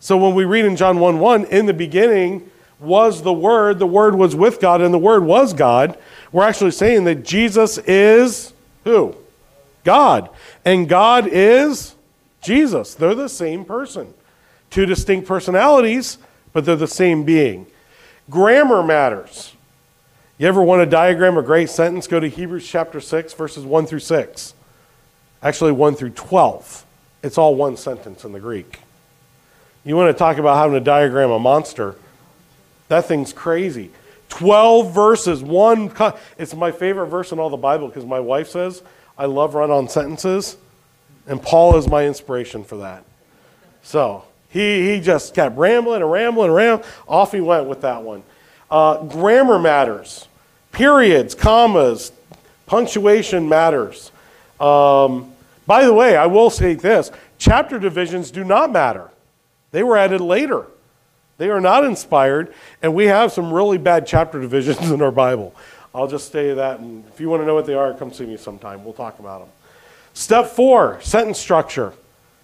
[0.00, 3.86] So when we read in John 1 1, in the beginning was the Word, the
[3.86, 5.98] Word was with God, and the Word was God,
[6.30, 8.52] we're actually saying that Jesus is
[8.84, 9.16] who?
[9.84, 10.30] God.
[10.64, 11.94] And God is
[12.40, 12.94] Jesus.
[12.94, 14.14] They're the same person.
[14.70, 16.18] Two distinct personalities,
[16.52, 17.66] but they're the same being.
[18.30, 19.54] Grammar matters.
[20.36, 22.06] You ever want to diagram a great sentence?
[22.06, 24.54] Go to Hebrews chapter 6, verses 1 through 6.
[25.42, 26.84] Actually, 1 through 12.
[27.22, 28.80] It's all one sentence in the Greek.
[29.84, 31.96] You want to talk about having to diagram a monster?
[32.88, 33.90] That thing's crazy.
[34.28, 35.92] 12 verses, one.
[36.38, 38.82] It's my favorite verse in all the Bible because my wife says
[39.16, 40.56] I love run on sentences,
[41.26, 43.02] and Paul is my inspiration for that.
[43.82, 46.88] So he, he just kept rambling and rambling rambling.
[47.08, 48.22] Off he went with that one.
[48.70, 50.28] Uh, grammar matters,
[50.72, 52.12] periods, commas,
[52.66, 54.12] punctuation matters.
[54.60, 55.32] Um,
[55.68, 59.10] by the way, I will say this chapter divisions do not matter.
[59.70, 60.66] They were added later.
[61.36, 65.54] They are not inspired, and we have some really bad chapter divisions in our Bible.
[65.94, 68.24] I'll just say that, and if you want to know what they are, come see
[68.24, 68.82] me sometime.
[68.82, 69.48] We'll talk about them.
[70.14, 71.92] Step four sentence structure.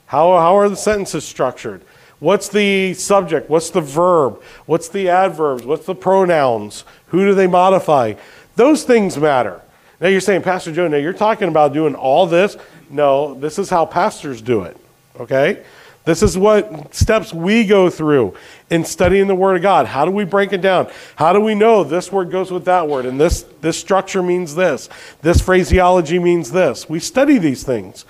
[0.06, 1.80] How, how are the sentences structured?
[2.20, 3.48] What's the subject?
[3.48, 4.42] What's the verb?
[4.66, 5.64] What's the adverbs?
[5.64, 6.84] What's the pronouns?
[7.06, 8.14] Who do they modify?
[8.54, 9.62] Those things matter.
[10.00, 12.56] Now you're saying, Pastor Joe, now you're talking about doing all this.
[12.94, 14.76] No, this is how pastors do it.
[15.18, 15.64] Okay?
[16.04, 18.36] This is what steps we go through
[18.70, 19.86] in studying the Word of God.
[19.86, 20.88] How do we break it down?
[21.16, 24.54] How do we know this word goes with that word and this, this structure means
[24.54, 24.88] this?
[25.22, 26.88] This phraseology means this.
[26.88, 28.04] We study these things.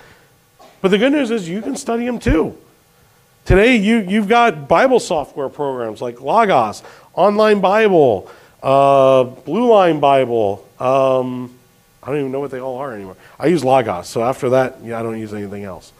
[0.82, 2.54] But the good news is you can study them too.
[3.46, 6.82] Today, you, you've got Bible software programs like Logos,
[7.14, 8.30] Online Bible,
[8.62, 10.68] uh, Blue Letter Bible.
[10.78, 11.54] Um,
[12.04, 13.16] I don't even know what they all are anymore.
[13.40, 15.92] I use Logos, so after that, yeah, I don't use anything else.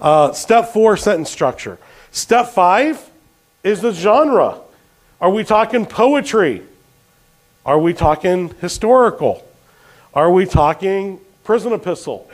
[0.00, 1.78] Uh, step four, sentence structure.
[2.12, 3.10] Step five
[3.62, 4.58] is the genre.
[5.20, 6.62] Are we talking poetry?
[7.66, 9.46] Are we talking historical?
[10.14, 12.30] Are we talking prison epistle?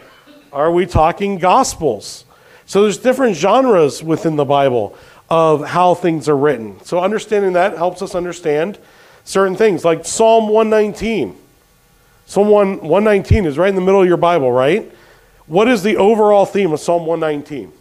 [0.52, 2.24] Are we talking gospels?
[2.66, 4.96] So there's different genres within the Bible
[5.28, 6.82] of how things are written.
[6.84, 8.78] So understanding that helps us understand
[9.24, 11.36] certain things, like Psalm 119.
[12.30, 14.88] Psalm 119 is right in the middle of your Bible, right?
[15.48, 17.72] What is the overall theme of Psalm 119?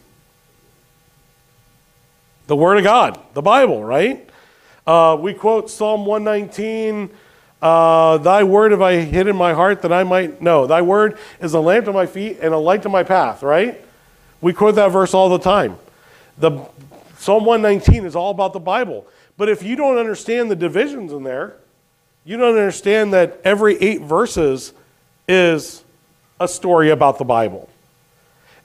[2.48, 4.28] The Word of God, the Bible, right?
[4.88, 7.12] Uh, we quote Psalm 119
[7.62, 10.66] Uh, thy word have I hid in my heart that I might know.
[10.66, 13.80] Thy word is a lamp to my feet and a light to my path, right?
[14.42, 15.78] We quote that verse all the time.
[16.40, 16.66] The
[17.20, 19.06] Psalm 119 is all about the Bible.
[19.38, 21.58] But if you don't understand the divisions in there,
[22.25, 24.73] you don't understand that every eight verses
[25.27, 25.84] is
[26.39, 27.69] a story about the Bible.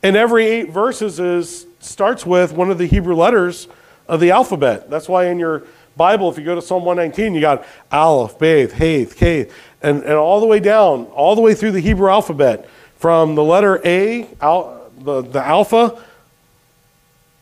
[0.03, 3.69] And every eight verses is, starts with one of the Hebrew letters
[4.07, 4.91] of the alphabet.
[4.91, 5.65] That's why in your
[5.97, 9.51] Bible, if you go to Psalm 119, you got Aleph, Beth, Hath, Kath,
[9.83, 13.45] and, and all the way down, all the way through the Hebrew alphabet, from the
[13.45, 16.03] letter A, al, the, the alpha.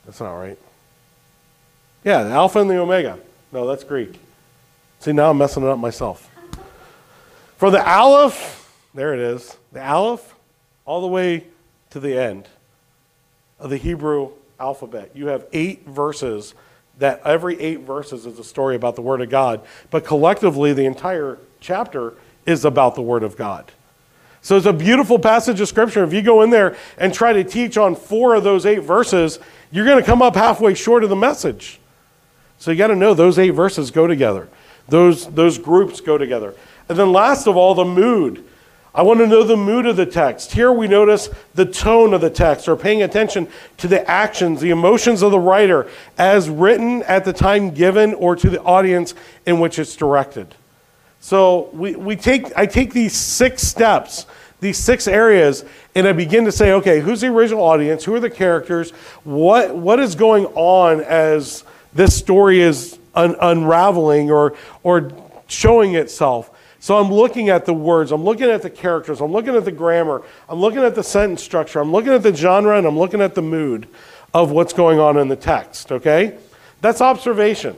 [0.05, 0.59] That's not right.
[2.05, 3.19] Yeah, the alpha and the omega.
[3.53, 4.19] No, that's Greek.
[5.03, 6.31] See, now I'm messing it up myself.
[7.57, 10.33] For the aleph, there it is, the aleph,
[10.85, 11.49] all the way
[11.91, 12.47] to the end
[13.59, 15.11] of the Hebrew alphabet.
[15.13, 16.55] You have eight verses
[17.01, 20.85] that every eight verses is a story about the Word of God, but collectively, the
[20.85, 22.15] entire chapter
[22.47, 23.73] is about the Word of God.
[24.41, 26.05] So it's a beautiful passage of Scripture.
[26.05, 29.41] If you go in there and try to teach on four of those eight verses,
[29.73, 31.81] you're going to come up halfway short of the message.
[32.59, 34.49] So you got to know those eight verses go together,
[34.89, 36.55] those, those groups go together.
[36.89, 38.45] And then, last of all, the mood.
[38.95, 40.53] I want to know the mood of the text.
[40.53, 44.69] Here we notice the tone of the text, or paying attention to the actions, the
[44.69, 49.15] emotions of the writer as written at the time given, or to the audience
[49.47, 50.55] in which it's directed.
[51.21, 54.27] So we, we take, I take these six steps,
[54.61, 55.65] these six areas,
[55.95, 58.05] and I begin to say, okay, who's the original audience?
[58.05, 58.91] Who are the characters?
[59.25, 61.65] What, what is going on as
[61.95, 65.11] this story is un- unraveling or, or
[65.47, 66.51] showing itself?
[66.81, 69.71] So I'm looking at the words, I'm looking at the characters, I'm looking at the
[69.71, 73.21] grammar, I'm looking at the sentence structure, I'm looking at the genre, and I'm looking
[73.21, 73.87] at the mood
[74.35, 76.37] of what's going on in the text, okay?
[76.81, 77.77] That's observation.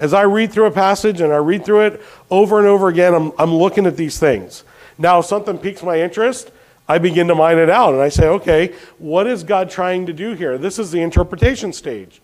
[0.00, 3.14] As I read through a passage and I read through it over and over again,
[3.14, 4.64] I'm, I'm looking at these things.
[4.98, 6.50] Now, if something piques my interest,
[6.88, 10.12] I begin to mine it out and I say, okay, what is God trying to
[10.12, 10.58] do here?
[10.58, 12.20] This is the interpretation stage.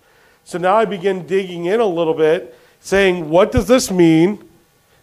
[0.50, 4.42] So now I begin digging in a little bit, saying, what does this mean?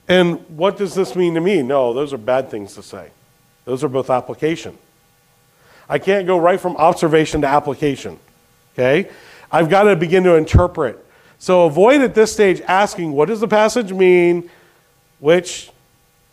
[0.09, 1.63] And what does this mean to me?
[1.63, 3.11] No, those are bad things to say.
[3.63, 4.77] Those are both application.
[5.87, 8.19] I can't go right from observation to application.
[8.73, 9.09] Okay?
[9.49, 11.01] I've got to begin to interpret.
[11.39, 14.49] So avoid at this stage asking, what does the passage mean?
[15.19, 15.71] Which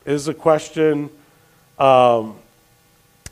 [0.04, 1.08] is a question
[1.78, 2.36] um,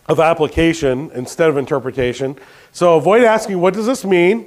[0.06, 2.36] of application instead of interpretation.
[2.70, 4.46] So avoid asking, what does this mean?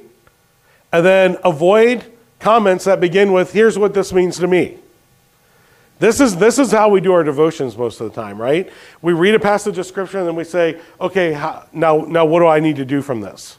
[0.91, 2.05] And then avoid
[2.39, 4.77] comments that begin with, here's what this means to me.
[5.99, 8.69] This is, this is how we do our devotions most of the time, right?
[9.01, 12.39] We read a passage of Scripture and then we say, okay, how, now, now what
[12.39, 13.57] do I need to do from this?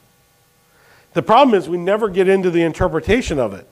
[1.14, 3.66] The problem is we never get into the interpretation of it.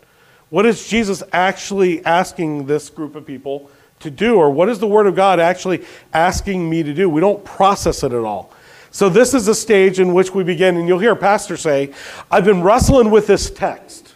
[0.48, 4.36] What is Jesus actually asking this group of people to do?
[4.36, 7.10] Or what is the Word of God actually asking me to do?
[7.10, 8.50] We don't process it at all.
[8.94, 11.92] So, this is a stage in which we begin, and you'll hear a pastor say,
[12.30, 14.14] I've been wrestling with this text.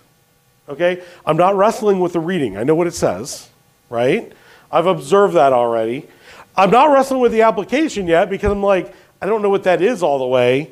[0.69, 1.03] Okay?
[1.27, 2.57] I'm not wrestling with the reading.
[2.57, 3.49] I know what it says,
[3.91, 4.33] right?
[4.71, 6.07] I've observed that already.
[6.57, 9.83] I'm not wrestling with the application yet because I'm like, I don't know what that
[9.83, 10.71] is all the way.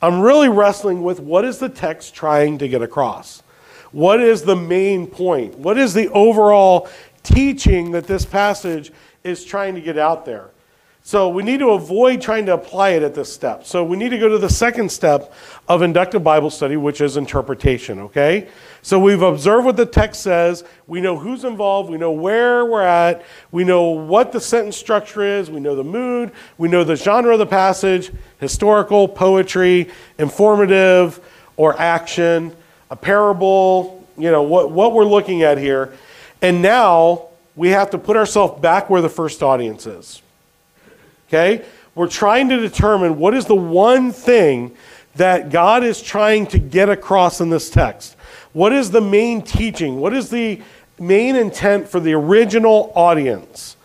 [0.00, 3.42] I'm really wrestling with what is the text trying to get across?
[3.90, 5.58] What is the main point?
[5.58, 6.88] What is the overall
[7.22, 10.48] teaching that this passage is trying to get out there?
[11.04, 13.64] So we need to avoid trying to apply it at this step.
[13.64, 15.34] So we need to go to the second step
[15.68, 18.46] of inductive Bible study, which is interpretation, okay?
[18.82, 20.62] So we've observed what the text says.
[20.86, 21.90] We know who's involved.
[21.90, 23.24] We know where we're at.
[23.50, 25.50] We know what the sentence structure is.
[25.50, 26.30] We know the mood.
[26.56, 31.20] We know the genre of the passage historical, poetry, informative,
[31.56, 32.54] or action,
[32.90, 35.92] a parable, you know, what, what we're looking at here.
[36.40, 40.22] And now we have to put ourselves back where the first audience is.
[41.32, 41.64] Okay?
[41.94, 44.76] We're trying to determine what is the one thing
[45.14, 48.16] that God is trying to get across in this text.
[48.52, 49.98] What is the main teaching?
[49.98, 50.60] What is the
[50.98, 53.76] main intent for the original audience?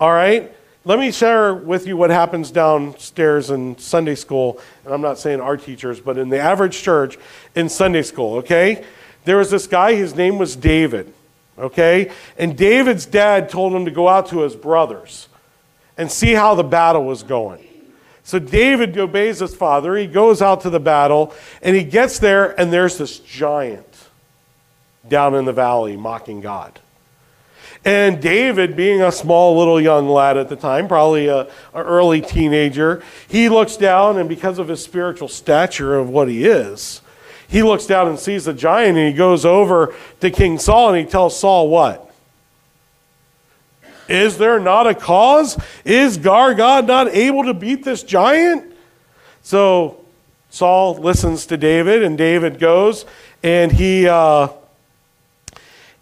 [0.00, 0.52] All right?
[0.84, 4.60] Let me share with you what happens downstairs in Sunday school.
[4.84, 7.16] And I'm not saying our teachers, but in the average church
[7.54, 8.84] in Sunday school, okay?
[9.24, 11.12] There was this guy, his name was David,
[11.58, 12.10] okay?
[12.38, 15.27] And David's dad told him to go out to his brothers
[15.98, 17.62] and see how the battle was going.
[18.22, 19.96] So David obeys his father.
[19.96, 23.84] He goes out to the battle and he gets there, and there's this giant
[25.08, 26.78] down in the valley mocking God.
[27.84, 33.02] And David, being a small little young lad at the time, probably a, early teenager,
[33.28, 37.00] he looks down, and because of his spiritual stature of what he is,
[37.48, 40.98] he looks down and sees the giant, and he goes over to King Saul and
[40.98, 42.07] he tells Saul what?
[44.08, 45.60] Is there not a cause?
[45.84, 48.72] Is Gar God not able to beat this giant?
[49.42, 50.04] So
[50.50, 53.04] Saul listens to David, and David goes,
[53.42, 54.08] and he.
[54.08, 54.48] Uh,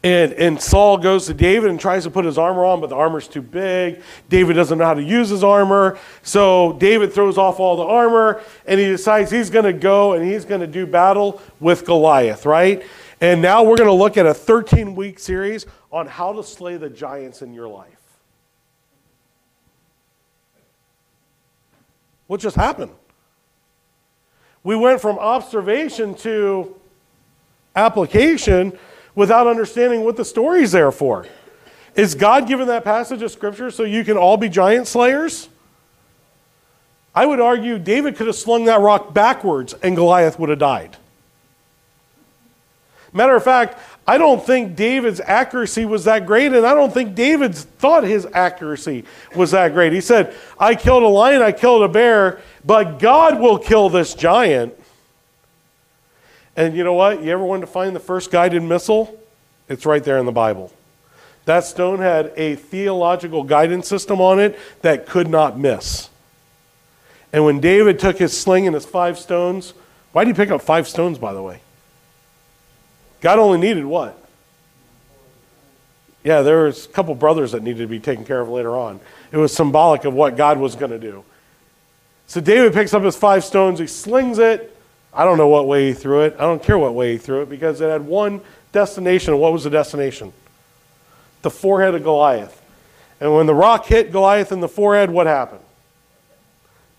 [0.07, 2.95] and, and Saul goes to David and tries to put his armor on, but the
[2.95, 4.03] armor's too big.
[4.29, 5.99] David doesn't know how to use his armor.
[6.23, 10.25] So David throws off all the armor and he decides he's going to go and
[10.25, 12.85] he's going to do battle with Goliath, right?
[13.21, 16.77] And now we're going to look at a 13 week series on how to slay
[16.77, 17.96] the giants in your life.
[22.27, 22.93] What just happened?
[24.65, 26.75] We went from observation to
[27.77, 28.77] application
[29.15, 31.27] without understanding what the story's there for.
[31.95, 35.49] Is God given that passage of scripture so you can all be giant slayers?
[37.15, 40.97] I would argue David could have slung that rock backwards and Goliath would have died.
[43.13, 43.79] Matter of fact,
[44.09, 48.27] I don't think David's accuracy was that great, and I don't think David thought his
[48.33, 49.05] accuracy
[49.35, 49.93] was that great.
[49.93, 54.15] He said, I killed a lion, I killed a bear, but God will kill this
[54.15, 54.75] giant.
[56.55, 57.23] And you know what?
[57.23, 59.19] You ever wanted to find the first guided missile?
[59.69, 60.73] It's right there in the Bible.
[61.45, 66.11] That stone had a theological guidance system on it that could not miss.
[67.33, 69.75] And when David took his sling and his five stones,
[70.13, 71.61] why did he pick up five stones, by the way?
[73.27, 74.17] God only needed what?
[76.23, 79.01] Yeah, there was a couple brothers that needed to be taken care of later on.
[79.33, 81.25] It was symbolic of what God was going to do.
[82.29, 84.79] So David picks up his five stones, he slings it,
[85.13, 86.37] I don't know what way he threw it.
[86.39, 89.37] I don't care what way he threw it because it had one destination.
[89.37, 90.33] What was the destination?
[91.43, 92.63] The forehead of Goliath.
[93.21, 95.65] And when the rock hit Goliath in the forehead, what happened?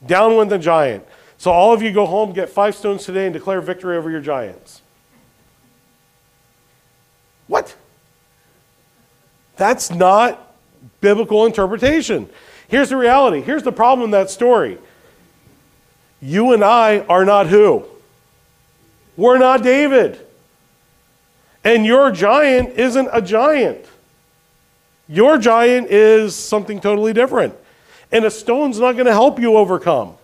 [0.06, 1.06] Down went the giant.
[1.38, 4.20] So all of you go home, get five stones today, and declare victory over your
[4.20, 4.82] giants.
[7.48, 7.76] What?
[9.56, 10.56] That's not
[11.02, 12.30] biblical interpretation.
[12.68, 13.42] Here's the reality.
[13.42, 14.78] Here's the problem in that story.
[16.22, 17.86] You and I are not who?
[19.16, 20.20] We're not David.
[21.64, 23.86] And your giant isn't a giant.
[25.08, 27.56] Your giant is something totally different.
[28.12, 30.16] And a stone's not going to help you overcome,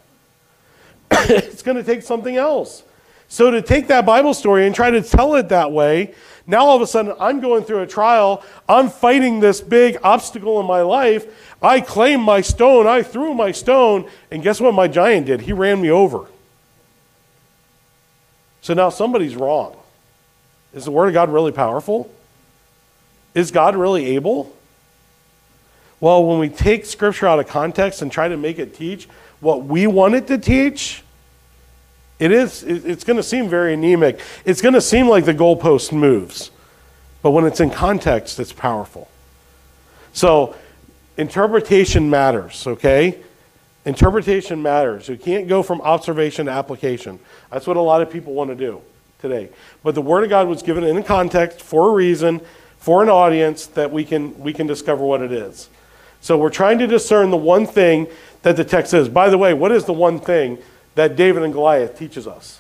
[1.12, 2.84] it's going to take something else.
[3.30, 6.14] So, to take that Bible story and try to tell it that way,
[6.46, 8.44] now all of a sudden I'm going through a trial.
[8.68, 11.26] I'm fighting this big obstacle in my life.
[11.62, 12.88] I claim my stone.
[12.88, 14.10] I threw my stone.
[14.32, 15.42] And guess what my giant did?
[15.42, 16.26] He ran me over.
[18.62, 19.76] So now somebody's wrong.
[20.74, 22.12] Is the Word of God really powerful?
[23.36, 24.56] Is God really able?
[26.00, 29.08] Well, when we take Scripture out of context and try to make it teach
[29.40, 31.03] what we want it to teach,
[32.24, 34.22] it is, it's going to seem very anemic.
[34.46, 36.52] It's going to seem like the goalpost moves.
[37.22, 39.10] But when it's in context, it's powerful.
[40.14, 40.56] So,
[41.18, 43.20] interpretation matters, okay?
[43.84, 45.10] Interpretation matters.
[45.10, 47.20] You can't go from observation to application.
[47.52, 48.82] That's what a lot of people want to do
[49.20, 49.50] today.
[49.84, 52.40] But the Word of God was given in context for a reason,
[52.78, 55.68] for an audience that we can, we can discover what it is.
[56.22, 58.08] So we're trying to discern the one thing
[58.44, 59.10] that the text says.
[59.10, 60.58] By the way, what is the one thing
[60.96, 62.60] that David and Goliath teaches us?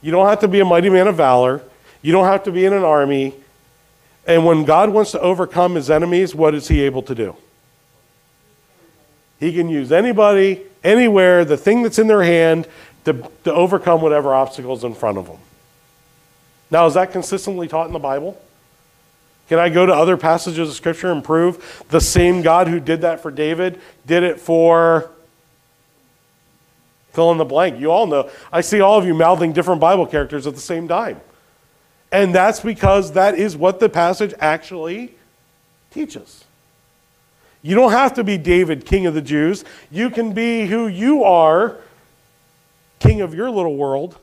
[0.00, 1.62] You don't have to be a mighty man of valor.
[2.02, 3.34] You don't have to be in an army.
[4.26, 7.36] And when God wants to overcome his enemies, what is he able to do?
[9.38, 12.68] He can use anybody, anywhere, the thing that's in their hand
[13.04, 15.38] to, to overcome whatever obstacles in front of them.
[16.70, 18.40] Now, is that consistently taught in the Bible?
[19.48, 23.02] Can I go to other passages of Scripture and prove the same God who did
[23.02, 25.10] that for David did it for
[27.12, 27.80] fill in the blank?
[27.80, 28.30] You all know.
[28.52, 31.20] I see all of you mouthing different Bible characters at the same time.
[32.10, 35.14] And that's because that is what the passage actually
[35.90, 36.44] teaches.
[37.62, 39.64] You don't have to be David, king of the Jews.
[39.90, 41.78] You can be who you are,
[42.98, 44.18] king of your little world,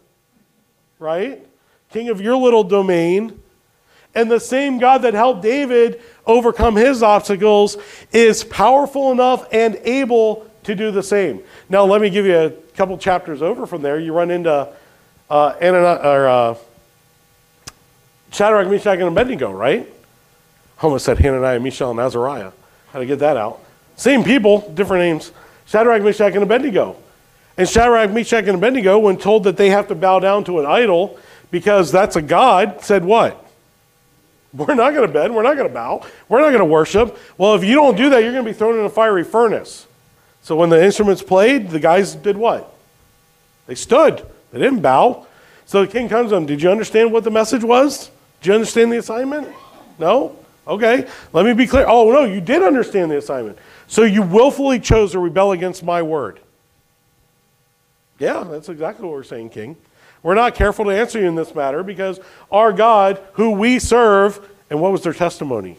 [0.99, 1.45] right?
[1.89, 3.41] King of your little domain.
[4.13, 7.77] And the same God that helped David overcome his obstacles
[8.11, 11.41] is powerful enough and able to do the same.
[11.69, 12.49] Now, let me give you a
[12.79, 13.99] couple chapters over from there.
[13.99, 14.69] You run into
[15.29, 16.55] uh, Ananias, or, uh,
[18.31, 19.85] Shadrach, Meshach, and Abednego, right?
[20.77, 22.51] I almost said Hananiah, Mishael, and Azariah.
[22.93, 23.59] How to get that out?
[23.97, 25.33] Same people, different names.
[25.65, 26.95] Shadrach, Meshach, and Abednego.
[27.57, 30.65] And Shadrach, Meshach, and Abednego, when told that they have to bow down to an
[30.65, 31.19] idol
[31.51, 33.45] because that's a god, said what?
[34.53, 35.35] We're not going to bend.
[35.35, 36.05] We're not going to bow.
[36.29, 37.17] We're not going to worship.
[37.37, 39.85] Well, if you don't do that, you're going to be thrown in a fiery furnace.
[40.49, 42.73] So when the instruments played, the guys did what?
[43.67, 44.25] They stood.
[44.51, 45.27] They didn't bow.
[45.67, 46.47] So the king comes to them.
[46.47, 48.09] Did you understand what the message was?
[48.41, 49.47] Did you understand the assignment?
[49.99, 50.35] No?
[50.67, 51.85] Okay, let me be clear.
[51.87, 53.59] Oh, no, you did understand the assignment.
[53.85, 56.39] So you willfully chose to rebel against my word.
[58.17, 59.75] Yeah, that's exactly what we're saying, King.
[60.23, 62.19] We're not careful to answer you in this matter because
[62.51, 65.77] our God, who we serve, and what was their testimony?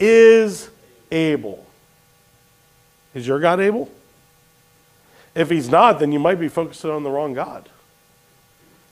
[0.00, 0.70] Is
[1.12, 1.65] able.
[3.16, 3.90] Is your God able?
[5.34, 7.66] If he's not, then you might be focusing on the wrong God.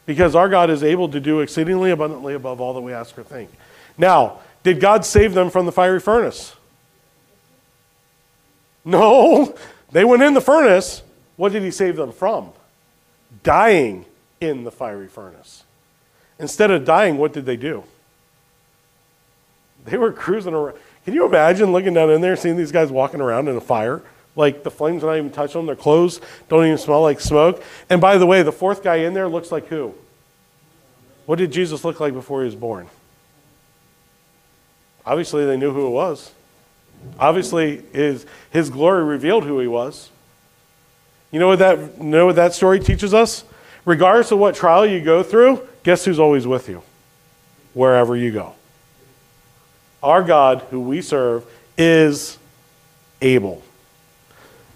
[0.06, 3.22] Because our God is able to do exceedingly abundantly above all that we ask or
[3.22, 3.50] think.
[3.98, 6.56] Now, did God save them from the fiery furnace?
[8.82, 9.54] No.
[9.92, 11.02] They went in the furnace.
[11.36, 12.50] What did he save them from?
[13.42, 14.06] Dying
[14.40, 15.64] in the fiery furnace.
[16.38, 17.84] Instead of dying, what did they do?
[19.84, 20.78] They were cruising around.
[21.04, 24.00] Can you imagine looking down in there, seeing these guys walking around in a fire?
[24.36, 27.62] Like the flames not even touch them, their clothes don't even smell like smoke.
[27.88, 29.94] And by the way, the fourth guy in there looks like who?
[31.26, 32.88] What did Jesus look like before he was born?
[35.06, 36.32] Obviously, they knew who it was.
[37.18, 40.10] Obviously, his, his glory revealed who he was.
[41.30, 43.44] You know what that, you know what that story teaches us?
[43.84, 46.82] Regardless of what trial you go through, guess who's always with you?
[47.74, 48.54] Wherever you go.
[50.02, 51.44] Our God, who we serve,
[51.76, 52.38] is
[53.20, 53.63] able.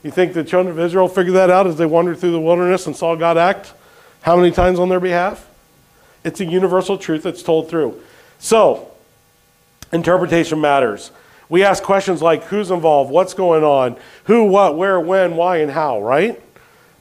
[0.03, 2.86] You think the children of Israel figured that out as they wandered through the wilderness
[2.86, 3.72] and saw God act
[4.22, 5.49] how many times on their behalf?
[6.24, 8.01] It's a universal truth that's told through.
[8.38, 8.90] So,
[9.92, 11.11] interpretation matters.
[11.49, 15.70] We ask questions like who's involved, what's going on, who, what, where, when, why, and
[15.70, 16.40] how, right?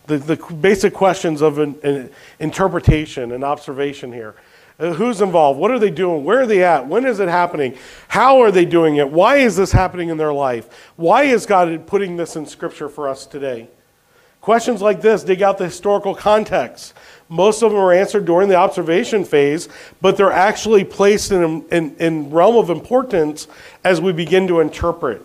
[0.06, 4.36] The, the basic questions of an, an interpretation and observation here.
[4.80, 5.60] Uh, who's involved?
[5.60, 6.24] What are they doing?
[6.24, 6.88] Where are they at?
[6.88, 7.76] When is it happening?
[8.08, 9.10] How are they doing it?
[9.10, 10.92] Why is this happening in their life?
[10.96, 13.70] Why is God putting this in Scripture for us today?
[14.40, 16.94] Questions like this dig out the historical context.
[17.28, 19.68] Most of them are answered during the observation phase,
[20.00, 23.48] but they're actually placed in, in, in realm of importance
[23.84, 25.22] as we begin to interpret.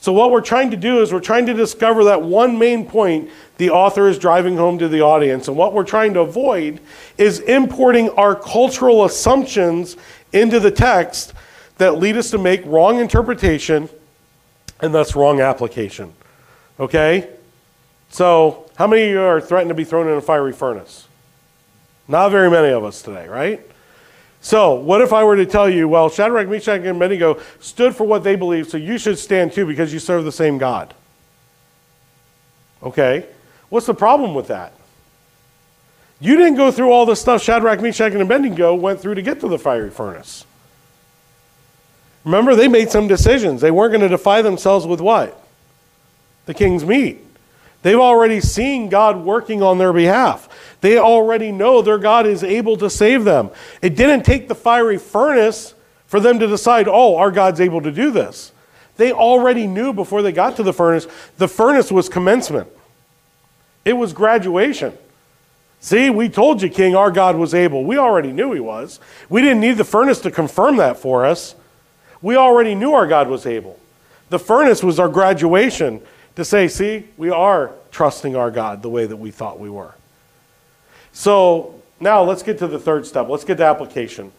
[0.00, 3.30] So, what we're trying to do is we're trying to discover that one main point
[3.58, 5.46] the author is driving home to the audience.
[5.46, 6.80] And what we're trying to avoid
[7.18, 9.98] is importing our cultural assumptions
[10.32, 11.34] into the text
[11.76, 13.90] that lead us to make wrong interpretation
[14.80, 16.14] and thus wrong application.
[16.78, 17.28] Okay?
[18.08, 21.06] So, how many of you are threatened to be thrown in a fiery furnace?
[22.08, 23.69] Not very many of us today, right?
[24.42, 28.04] So, what if I were to tell you, well, Shadrach, Meshach, and Abednego stood for
[28.04, 30.94] what they believed, so you should stand too because you serve the same God?
[32.82, 33.26] Okay.
[33.68, 34.72] What's the problem with that?
[36.20, 39.40] You didn't go through all the stuff Shadrach, Meshach, and Abednego went through to get
[39.40, 40.44] to the fiery furnace.
[42.24, 43.60] Remember, they made some decisions.
[43.60, 45.42] They weren't going to defy themselves with what?
[46.44, 47.24] The king's meat.
[47.82, 50.69] They've already seen God working on their behalf.
[50.80, 53.50] They already know their God is able to save them.
[53.82, 55.74] It didn't take the fiery furnace
[56.06, 58.52] for them to decide, oh, our God's able to do this.
[58.96, 61.06] They already knew before they got to the furnace,
[61.38, 62.68] the furnace was commencement,
[63.84, 64.96] it was graduation.
[65.82, 67.84] See, we told you, King, our God was able.
[67.84, 69.00] We already knew he was.
[69.30, 71.54] We didn't need the furnace to confirm that for us.
[72.20, 73.80] We already knew our God was able.
[74.28, 76.02] The furnace was our graduation
[76.36, 79.94] to say, see, we are trusting our God the way that we thought we were.
[81.12, 83.28] So now let's get to the third step.
[83.28, 84.32] Let's get to application.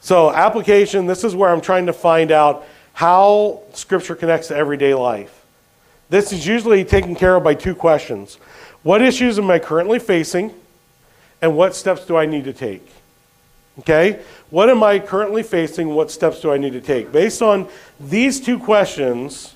[0.00, 4.92] So, application, this is where I'm trying to find out how Scripture connects to everyday
[4.92, 5.44] life.
[6.10, 8.36] This is usually taken care of by two questions
[8.82, 10.52] What issues am I currently facing?
[11.40, 12.86] And what steps do I need to take?
[13.80, 14.22] Okay?
[14.50, 15.88] What am I currently facing?
[15.94, 17.10] What steps do I need to take?
[17.10, 17.68] Based on
[17.98, 19.54] these two questions,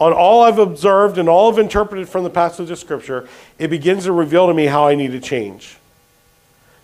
[0.00, 3.28] on all I've observed and all I've interpreted from the passage of Scripture,
[3.58, 5.76] it begins to reveal to me how I need to change.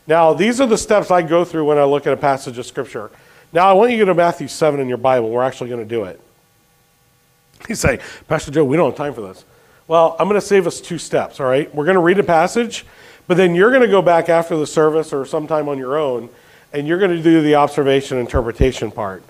[0.06, 2.66] Now, these are the steps I go through when I look at a passage of
[2.66, 3.10] Scripture.
[3.52, 5.30] Now, I want you to go to Matthew 7 in your Bible.
[5.30, 6.20] We're actually going to do it.
[7.70, 9.44] You say, Pastor Joe, we don't have time for this.
[9.88, 11.74] Well, I'm going to save us two steps, all right?
[11.74, 12.84] We're going to read a passage,
[13.26, 16.28] but then you're going to go back after the service or sometime on your own,
[16.74, 19.22] and you're going to do the observation interpretation part.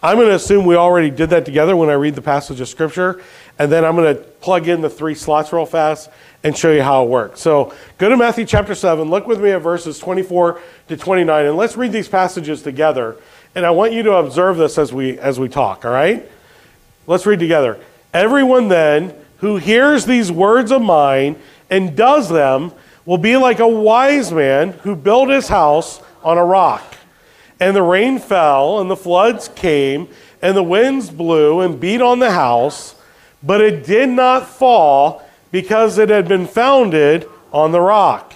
[0.00, 2.68] I'm going to assume we already did that together when I read the passage of
[2.68, 3.20] Scripture,
[3.58, 6.08] and then I'm going to plug in the three slots real fast
[6.44, 7.40] and show you how it works.
[7.40, 11.56] So go to Matthew chapter 7, look with me at verses 24 to 29, and
[11.56, 13.16] let's read these passages together.
[13.56, 16.30] And I want you to observe this as we, as we talk, all right?
[17.08, 17.80] Let's read together.
[18.14, 21.34] Everyone then who hears these words of mine
[21.70, 22.70] and does them
[23.04, 26.94] will be like a wise man who built his house on a rock.
[27.60, 30.08] And the rain fell, and the floods came,
[30.40, 32.94] and the winds blew and beat on the house,
[33.42, 38.34] but it did not fall because it had been founded on the rock.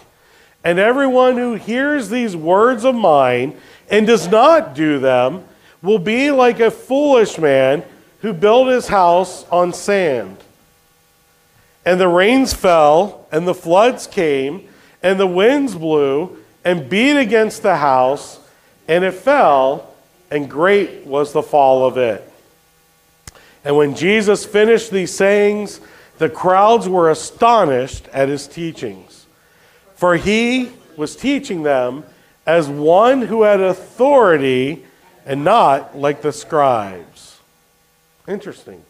[0.64, 3.56] And everyone who hears these words of mine
[3.90, 5.44] and does not do them
[5.82, 7.84] will be like a foolish man
[8.20, 10.36] who built his house on sand.
[11.84, 14.68] And the rains fell, and the floods came,
[15.02, 18.38] and the winds blew and beat against the house,
[18.88, 19.94] and it fell,
[20.30, 22.28] and great was the fall of it.
[23.64, 25.80] And when Jesus finished these sayings,
[26.18, 29.26] the crowds were astonished at his teachings.
[29.94, 32.04] For he was teaching them
[32.46, 34.84] as one who had authority
[35.24, 37.38] and not like the scribes.
[38.26, 38.82] Interesting.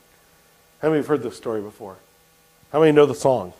[0.80, 1.97] How many have heard this story before?
[2.72, 3.53] How many know the song?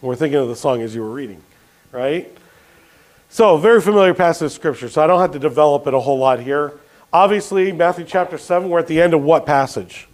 [0.00, 1.42] We're thinking of the song as you were reading,
[1.90, 2.30] right?
[3.30, 6.18] So, very familiar passage of scripture, so I don't have to develop it a whole
[6.18, 6.72] lot here.
[7.12, 10.08] Obviously, Matthew chapter 7, we're at the end of what passage?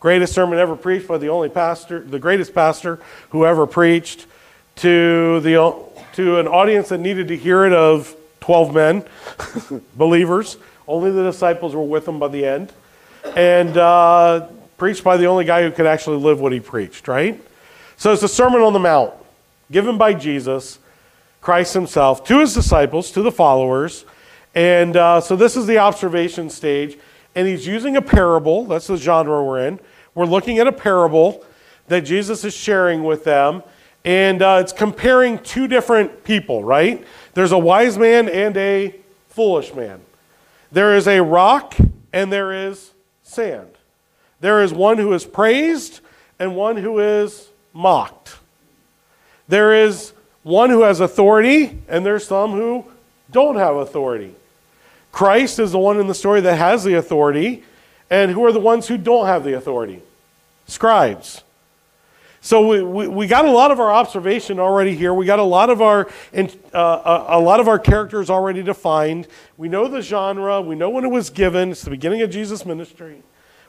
[0.00, 2.98] Greatest sermon ever preached by the only pastor, the greatest pastor
[3.30, 4.26] who ever preached
[4.76, 5.74] to, the,
[6.14, 9.04] to an audience that needed to hear it of 12 men,
[9.96, 10.56] believers.
[10.88, 12.72] Only the disciples were with him by the end.
[13.36, 17.40] And uh, preached by the only guy who could actually live what he preached, right?
[17.96, 19.14] So it's the Sermon on the Mount
[19.70, 20.80] given by Jesus
[21.42, 24.06] Christ himself to his disciples, to the followers.
[24.54, 26.96] And uh, so this is the observation stage.
[27.34, 28.64] And he's using a parable.
[28.64, 29.80] That's the genre we're in.
[30.14, 31.44] We're looking at a parable
[31.88, 33.62] that Jesus is sharing with them.
[34.04, 37.04] And uh, it's comparing two different people, right?
[37.34, 38.94] There's a wise man and a
[39.28, 40.00] foolish man.
[40.70, 41.74] There is a rock
[42.12, 43.68] and there is sand.
[44.40, 46.00] There is one who is praised
[46.38, 48.36] and one who is mocked.
[49.48, 50.12] There is
[50.42, 52.84] one who has authority, and there's some who
[53.30, 54.34] don't have authority.
[55.12, 57.64] Christ is the one in the story that has the authority,
[58.10, 60.02] and who are the ones who don't have the authority?
[60.66, 61.42] Scribes.
[62.44, 65.14] So we, we, we got a lot of our observation already here.
[65.14, 69.28] We got a lot of our uh, a, a lot of our characters already defined.
[69.56, 70.60] We know the genre.
[70.60, 71.70] We know when it was given.
[71.70, 73.22] It's the beginning of Jesus' ministry.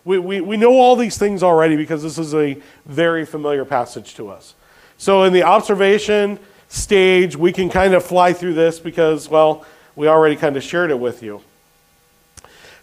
[0.05, 4.15] We, we, we know all these things already because this is a very familiar passage
[4.15, 4.55] to us.
[4.97, 6.39] So in the observation,
[6.73, 9.63] stage, we can kind of fly through this because, well,
[9.95, 11.41] we already kind of shared it with you.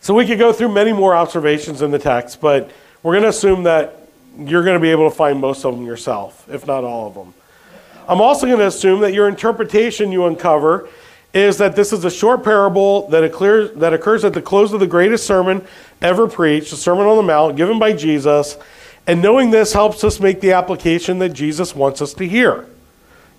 [0.01, 2.71] So we could go through many more observations in the text, but
[3.03, 5.85] we're going to assume that you're going to be able to find most of them
[5.85, 7.35] yourself, if not all of them.
[8.09, 10.89] I'm also going to assume that your interpretation you uncover
[11.35, 14.79] is that this is a short parable that occurs, that occurs at the close of
[14.81, 15.67] the greatest sermon
[16.01, 18.57] ever preached, the Sermon on the Mount, given by Jesus.
[19.07, 22.67] And knowing this helps us make the application that Jesus wants us to hear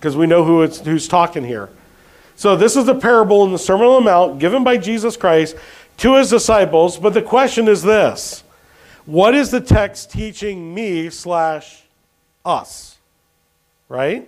[0.02, 1.70] because we know who who's talking here.
[2.36, 5.56] So, this is a parable in the Sermon on the Mount given by Jesus Christ
[5.97, 6.97] to his disciples.
[6.97, 8.43] But the question is this
[9.06, 11.84] What is the text teaching me slash
[12.43, 12.97] us?
[13.89, 14.28] Right?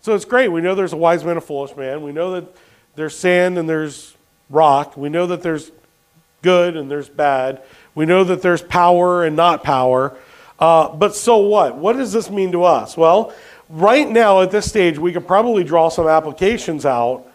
[0.00, 0.48] So, it's great.
[0.48, 2.02] We know there's a wise man, and a foolish man.
[2.02, 2.56] We know that
[2.96, 4.16] there's sand and there's
[4.50, 4.96] rock.
[4.96, 5.70] We know that there's
[6.42, 7.62] good and there's bad.
[7.94, 10.16] We know that there's power and not power.
[10.58, 11.76] Uh, but so what?
[11.76, 12.96] What does this mean to us?
[12.96, 13.32] Well,
[13.74, 17.26] right now at this stage, we could probably draw some applications out,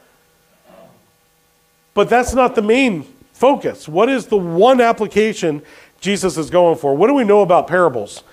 [1.94, 3.88] but that's not the main focus.
[3.88, 5.62] What is the one application
[6.00, 6.96] Jesus is going for?
[6.96, 8.24] What do we know about parables?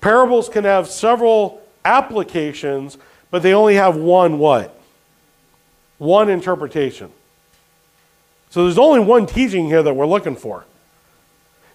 [0.00, 2.98] Parables can have several applications,
[3.30, 4.76] but they only have one what?
[5.98, 7.12] One interpretation.
[8.50, 10.64] So there's only one teaching here that we're looking for.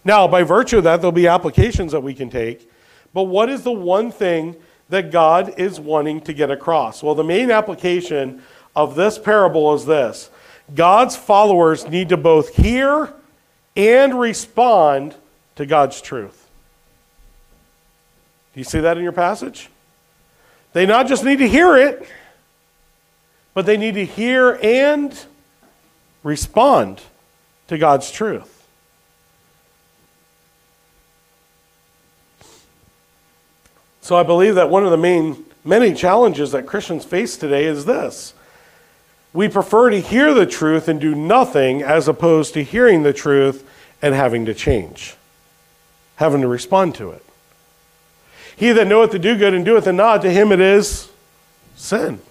[0.03, 2.69] Now, by virtue of that, there'll be applications that we can take.
[3.13, 4.55] But what is the one thing
[4.89, 7.03] that God is wanting to get across?
[7.03, 8.41] Well, the main application
[8.75, 10.29] of this parable is this
[10.73, 13.13] God's followers need to both hear
[13.75, 15.15] and respond
[15.55, 16.47] to God's truth.
[18.53, 19.69] Do you see that in your passage?
[20.73, 22.07] They not just need to hear it,
[23.53, 25.17] but they need to hear and
[26.23, 27.01] respond
[27.67, 28.56] to God's truth.
[34.07, 37.83] So I believe that one of the main many challenges that Christians face today is
[37.83, 38.33] this.
[39.33, 43.69] We prefer to hear the truth and do nothing as opposed to hearing the truth
[44.01, 45.17] and having to change,
[46.15, 47.25] having to respond to it.
[48.55, 51.09] He that knoweth to do good and doeth it not, to him it is
[51.75, 52.21] sin.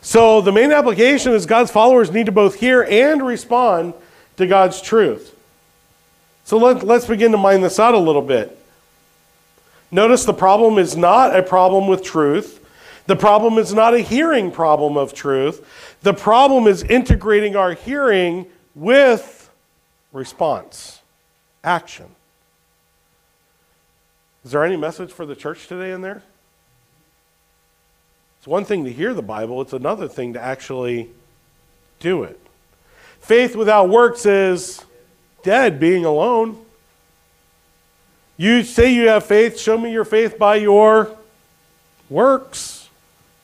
[0.00, 3.92] So the main application is God's followers need to both hear and respond
[4.38, 5.38] to God's truth.
[6.44, 8.57] So let, let's begin to mine this out a little bit.
[9.90, 12.64] Notice the problem is not a problem with truth.
[13.06, 15.66] The problem is not a hearing problem of truth.
[16.02, 19.50] The problem is integrating our hearing with
[20.12, 21.00] response,
[21.64, 22.06] action.
[24.44, 26.22] Is there any message for the church today in there?
[28.38, 31.10] It's one thing to hear the Bible, it's another thing to actually
[31.98, 32.38] do it.
[33.20, 34.84] Faith without works is
[35.42, 36.64] dead being alone.
[38.38, 41.10] You say you have faith, show me your faith by your
[42.08, 42.88] works,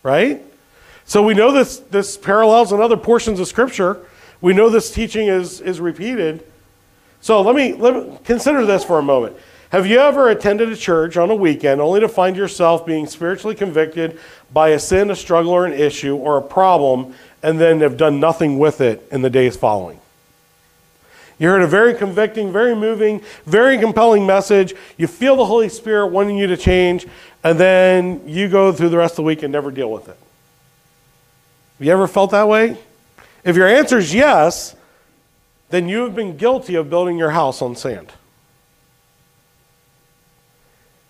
[0.05, 0.41] right?
[1.05, 3.99] So we know this, this parallels in other portions of Scripture.
[4.41, 6.47] We know this teaching is, is repeated.
[7.21, 9.37] So let me, let me consider this for a moment.
[9.71, 13.57] Have you ever attended a church on a weekend only to find yourself being spiritually
[13.57, 14.21] convicted
[14.53, 18.21] by a sin, a struggle, or an issue, or a problem, and then have done
[18.21, 19.99] nothing with it in the days following?
[21.39, 24.75] You heard a very convicting, very moving, very compelling message.
[24.97, 27.07] You feel the Holy Spirit wanting you to change,
[27.43, 30.17] and then you go through the rest of the week and never deal with it.
[31.79, 32.79] Have you ever felt that way?
[33.43, 34.77] If your answer is yes,
[35.71, 38.13] then you have been guilty of building your house on sand.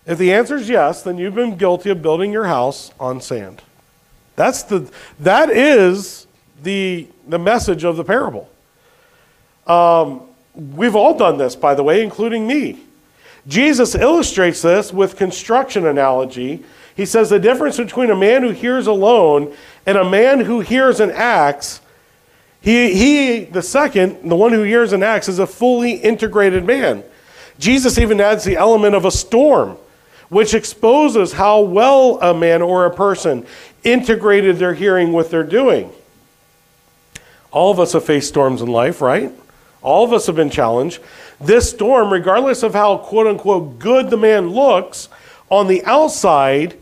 [0.05, 3.61] If the answer is yes, then you've been guilty of building your house on sand.
[4.35, 6.27] That's the, that is
[6.61, 8.49] the, the message of the parable.
[9.67, 10.21] Um,
[10.53, 12.79] we've all done this, by the way, including me.
[13.47, 16.63] Jesus illustrates this with construction analogy.
[16.95, 19.55] He says the difference between a man who hears alone
[19.85, 21.81] and a man who hears and acts,
[22.61, 27.03] he, he, the second, the one who hears and acts, is a fully integrated man.
[27.59, 29.77] Jesus even adds the element of a storm,
[30.29, 33.45] which exposes how well a man or a person
[33.83, 35.91] integrated their hearing with their doing.
[37.51, 39.31] All of us have faced storms in life, right?
[39.85, 40.99] All of us have been challenged.
[41.39, 45.09] This storm, regardless of how quote unquote good the man looks,
[45.51, 46.75] on the outside,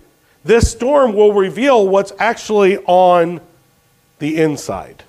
[0.45, 3.41] this storm will reveal what's actually on
[4.19, 5.03] the inside.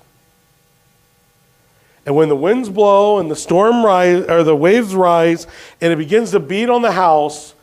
[2.05, 5.47] And when the winds blow and the storm rise or the waves rise
[5.79, 7.53] and it begins to beat on the house,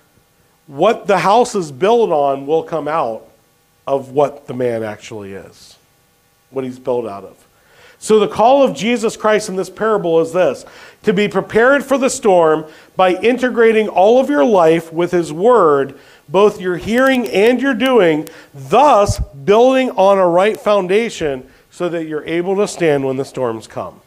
[0.67, 3.29] what the house is built on will come out
[3.87, 5.77] of what the man actually is,
[6.49, 7.37] what he's built out of.
[8.03, 10.65] So, the call of Jesus Christ in this parable is this
[11.05, 15.97] to be prepared for the storm by integrating all of your life with His Word,
[16.29, 22.25] both your hearing and your doing, thus building on a right foundation so that you're
[22.25, 24.01] able to stand when the storms come.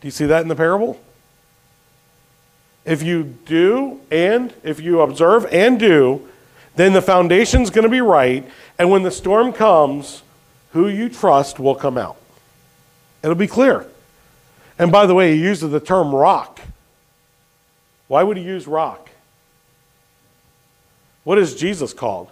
[0.00, 0.98] Do you see that in the parable?
[2.86, 6.26] If you do and if you observe and do,
[6.74, 10.22] then the foundation's going to be right, and when the storm comes,
[10.72, 12.16] who you trust will come out.
[13.22, 13.86] It'll be clear.
[14.78, 16.60] And by the way, he uses the term rock.
[18.06, 19.10] Why would he use rock?
[21.24, 22.30] What is Jesus called?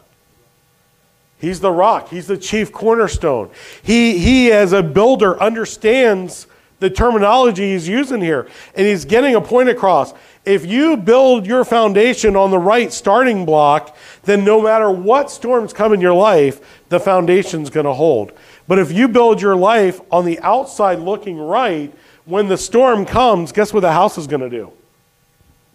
[1.38, 2.08] He's the rock.
[2.08, 3.50] He's the chief cornerstone.
[3.82, 6.46] He, he as a builder, understands
[6.78, 8.48] the terminology he's using here.
[8.74, 10.14] And he's getting a point across.
[10.44, 15.72] If you build your foundation on the right starting block, then no matter what storms
[15.72, 18.32] come in your life, the foundation's going to hold.
[18.68, 21.94] But if you build your life on the outside looking right,
[22.24, 24.72] when the storm comes, guess what the house is going to do?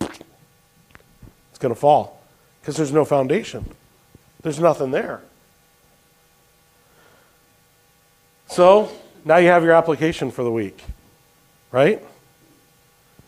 [0.02, 2.22] It's going to fall
[2.60, 3.66] because there's no foundation,
[4.42, 5.22] there's nothing there.
[8.48, 8.92] So
[9.24, 10.84] now you have your application for the week,
[11.72, 12.04] right?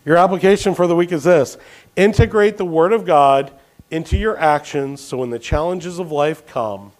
[0.05, 1.57] Your application for the week is this
[1.95, 3.51] integrate the Word of God
[3.89, 6.91] into your actions so when the challenges of life come,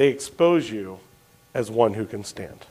[0.00, 0.98] they expose you
[1.52, 2.64] as one who can stand.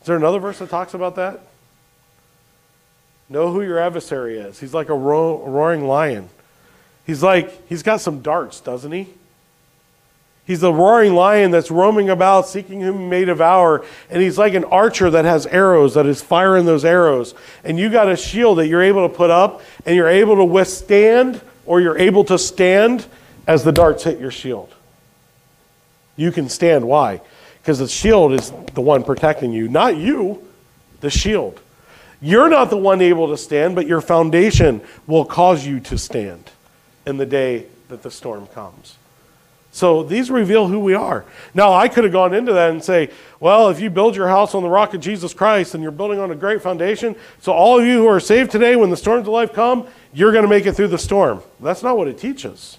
[0.00, 1.42] Is there another verse that talks about that?
[3.28, 4.58] Know who your adversary is.
[4.58, 6.28] He's like a ro- roaring lion.
[7.06, 9.06] He's like, he's got some darts, doesn't he?
[10.44, 13.84] He's the roaring lion that's roaming about seeking whom he may devour.
[14.10, 17.32] And he's like an archer that has arrows, that is firing those arrows.
[17.62, 20.44] And you got a shield that you're able to put up, and you're able to
[20.44, 23.06] withstand, or you're able to stand
[23.48, 24.72] as the darts hit your shield.
[26.16, 26.86] You can stand.
[26.86, 27.20] Why?
[27.60, 30.46] Because the shield is the one protecting you, not you,
[31.00, 31.60] the shield.
[32.20, 36.50] You're not the one able to stand, but your foundation will cause you to stand
[37.06, 38.96] in the day that the storm comes.
[39.70, 41.24] So these reveal who we are.
[41.54, 44.54] Now, I could have gone into that and say, well, if you build your house
[44.54, 47.78] on the rock of Jesus Christ and you're building on a great foundation, so all
[47.78, 50.48] of you who are saved today, when the storms of life come, you're going to
[50.48, 51.42] make it through the storm.
[51.60, 52.78] That's not what it teaches.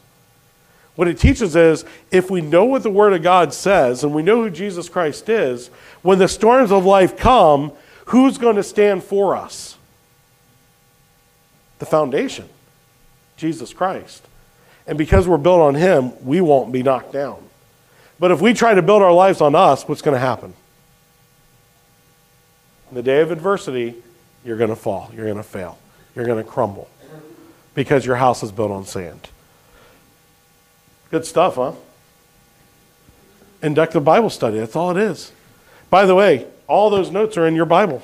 [1.00, 4.22] What it teaches is if we know what the Word of God says and we
[4.22, 5.68] know who Jesus Christ is,
[6.02, 7.72] when the storms of life come,
[8.08, 9.78] who's going to stand for us?
[11.78, 12.50] The foundation,
[13.38, 14.28] Jesus Christ.
[14.88, 17.42] And because we're built on Him, we won't be knocked down.
[18.20, 20.54] But if we try to build our lives on us, what's going to happen?
[22.90, 23.96] In the day of adversity,
[24.44, 25.12] you're going to fall.
[25.16, 25.78] You're going to fail.
[26.14, 26.90] You're going to crumble
[27.74, 29.30] because your house is built on sand.
[31.12, 31.74] Good stuff, huh?
[33.62, 34.60] Inductive Bible study.
[34.60, 35.32] That's all it is.
[35.90, 38.02] By the way, all those notes are in your Bible.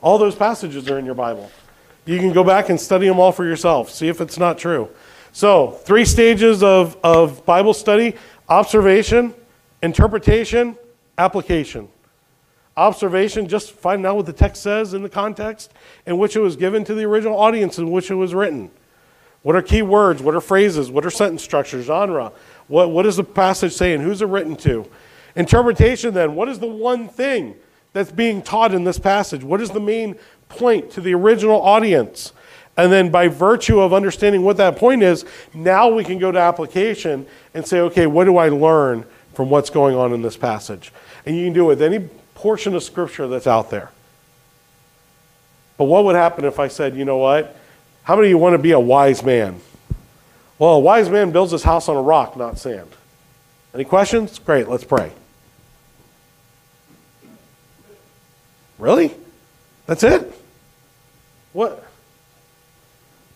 [0.00, 1.50] All those passages are in your Bible.
[2.04, 4.88] You can go back and study them all for yourself, see if it's not true.
[5.32, 8.16] So, three stages of, of Bible study
[8.48, 9.32] observation,
[9.82, 10.76] interpretation,
[11.16, 11.88] application.
[12.76, 15.72] Observation, just finding out what the text says in the context
[16.06, 18.70] in which it was given to the original audience in which it was written.
[19.42, 20.22] What are key words?
[20.22, 20.90] What are phrases?
[20.90, 22.32] What are sentence structure, genre?
[22.68, 24.00] What, what is the passage saying?
[24.00, 24.88] Who's it written to?
[25.34, 27.56] Interpretation, then, what is the one thing
[27.92, 29.42] that's being taught in this passage?
[29.42, 30.16] What is the main
[30.48, 32.32] point to the original audience?
[32.76, 36.38] And then, by virtue of understanding what that point is, now we can go to
[36.38, 40.92] application and say, okay, what do I learn from what's going on in this passage?
[41.26, 43.90] And you can do it with any portion of Scripture that's out there.
[45.76, 47.56] But what would happen if I said, you know what?
[48.04, 49.60] How many of you want to be a wise man?
[50.58, 52.88] Well, a wise man builds his house on a rock, not sand.
[53.74, 54.38] Any questions?
[54.38, 55.12] Great, let's pray.
[58.78, 59.14] Really?
[59.86, 60.32] That's it?
[61.52, 61.86] What?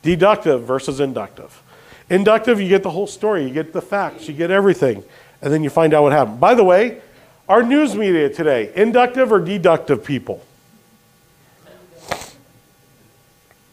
[0.02, 1.62] Deductive versus inductive.
[2.10, 5.02] Inductive, you get the whole story, you get the facts, you get everything,
[5.42, 6.40] and then you find out what happened.
[6.40, 7.00] By the way,
[7.48, 10.44] our news media today, inductive or deductive people?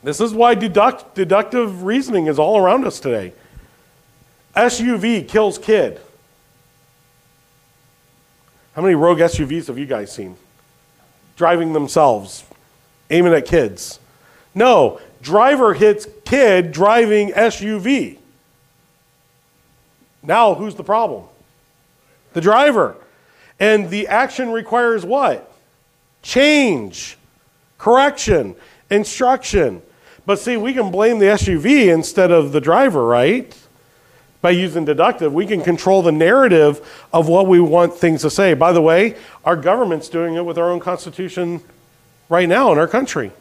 [0.04, 3.34] This is why deduct, deductive reasoning is all around us today.
[4.56, 5.99] SUV kills kid.
[8.76, 10.36] How many rogue SUVs have you guys seen?
[11.38, 12.43] Driving themselves,
[13.10, 13.99] aiming at kids.
[14.54, 18.18] No, driver hits kid driving SUV.
[20.22, 21.26] Now, who's the problem?
[22.34, 22.95] The driver.
[23.60, 25.51] And the action requires what?
[26.22, 27.18] Change,
[27.78, 28.56] correction,
[28.89, 29.82] instruction.
[30.26, 33.55] But see, we can blame the SUV instead of the driver, right?
[34.41, 38.53] By using deductive, we can control the narrative of what we want things to say.
[38.53, 39.15] By the way,
[39.45, 41.61] our government's doing it with our own constitution
[42.30, 43.32] right now in our country.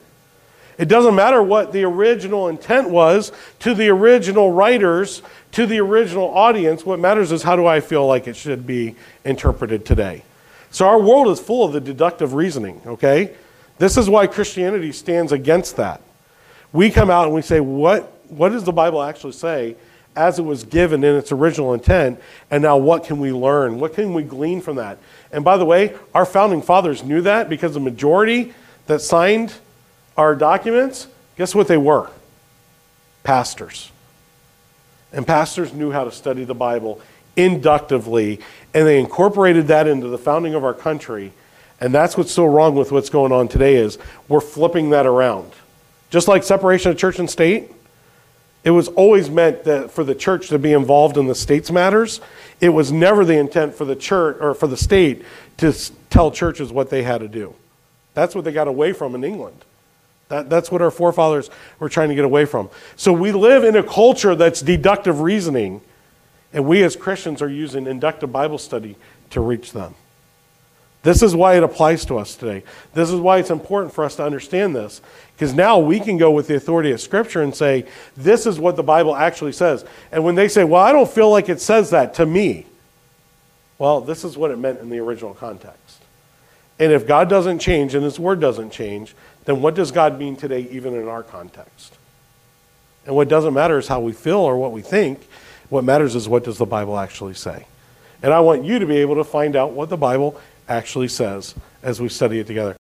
[0.79, 3.31] It doesn't matter what the original intent was
[3.61, 5.23] to the original writers,
[5.53, 6.85] to the original audience.
[6.87, 10.25] What matters is how do I feel like it should be interpreted today.
[10.71, 13.35] So our world is full of the deductive reasoning, okay?
[13.79, 16.01] This is why Christianity stands against that.
[16.73, 19.77] We come out and we say, what, what does the Bible actually say
[20.15, 22.21] as it was given in its original intent?
[22.51, 23.79] And now what can we learn?
[23.79, 24.99] What can we glean from that?
[25.33, 28.55] And by the way, our founding fathers knew that because the majority
[28.87, 29.55] that signed
[30.17, 32.11] our documents, guess what they were?
[33.23, 33.91] Pastors.
[35.13, 37.01] And pastors knew how to study the Bible
[37.37, 38.41] inductively,
[38.75, 41.33] and they incorporated that into the founding of our country.
[41.81, 43.99] And that's what's so wrong with what's going on today is
[44.29, 45.51] we're flipping that around.
[46.13, 47.73] Just like separation of church and state,
[48.65, 52.21] it was always meant that for the church to be involved in the state's matters.
[52.61, 55.25] It was never the intent for the church or for the state
[55.57, 55.73] to
[56.11, 57.55] tell churches what they had to do.
[58.13, 59.65] That's what they got away from in England.
[60.29, 61.49] That, that's what our forefathers
[61.79, 62.69] were trying to get away from.
[62.95, 65.81] So we live in a culture that's deductive reasoning,
[66.53, 68.97] and we as Christians are using inductive Bible study
[69.31, 69.95] to reach them.
[71.03, 72.63] This is why it applies to us today.
[72.95, 75.01] This is why it's important for us to understand this.
[75.35, 77.87] Because now we can go with the authority of Scripture and say,
[78.17, 79.85] this is what the Bible actually says.
[80.13, 82.67] And when they say, well, I don't feel like it says that to me,
[83.79, 85.99] well, this is what it meant in the original context.
[86.79, 90.37] And if God doesn't change and His Word doesn't change, then what does God mean
[90.37, 91.97] today, even in our context?
[93.07, 95.21] And what doesn't matter is how we feel or what we think.
[95.69, 97.67] What matters is what does the Bible actually say.
[98.23, 100.41] And I want you to be able to find out what the Bible
[100.73, 102.77] actually says as we study it together.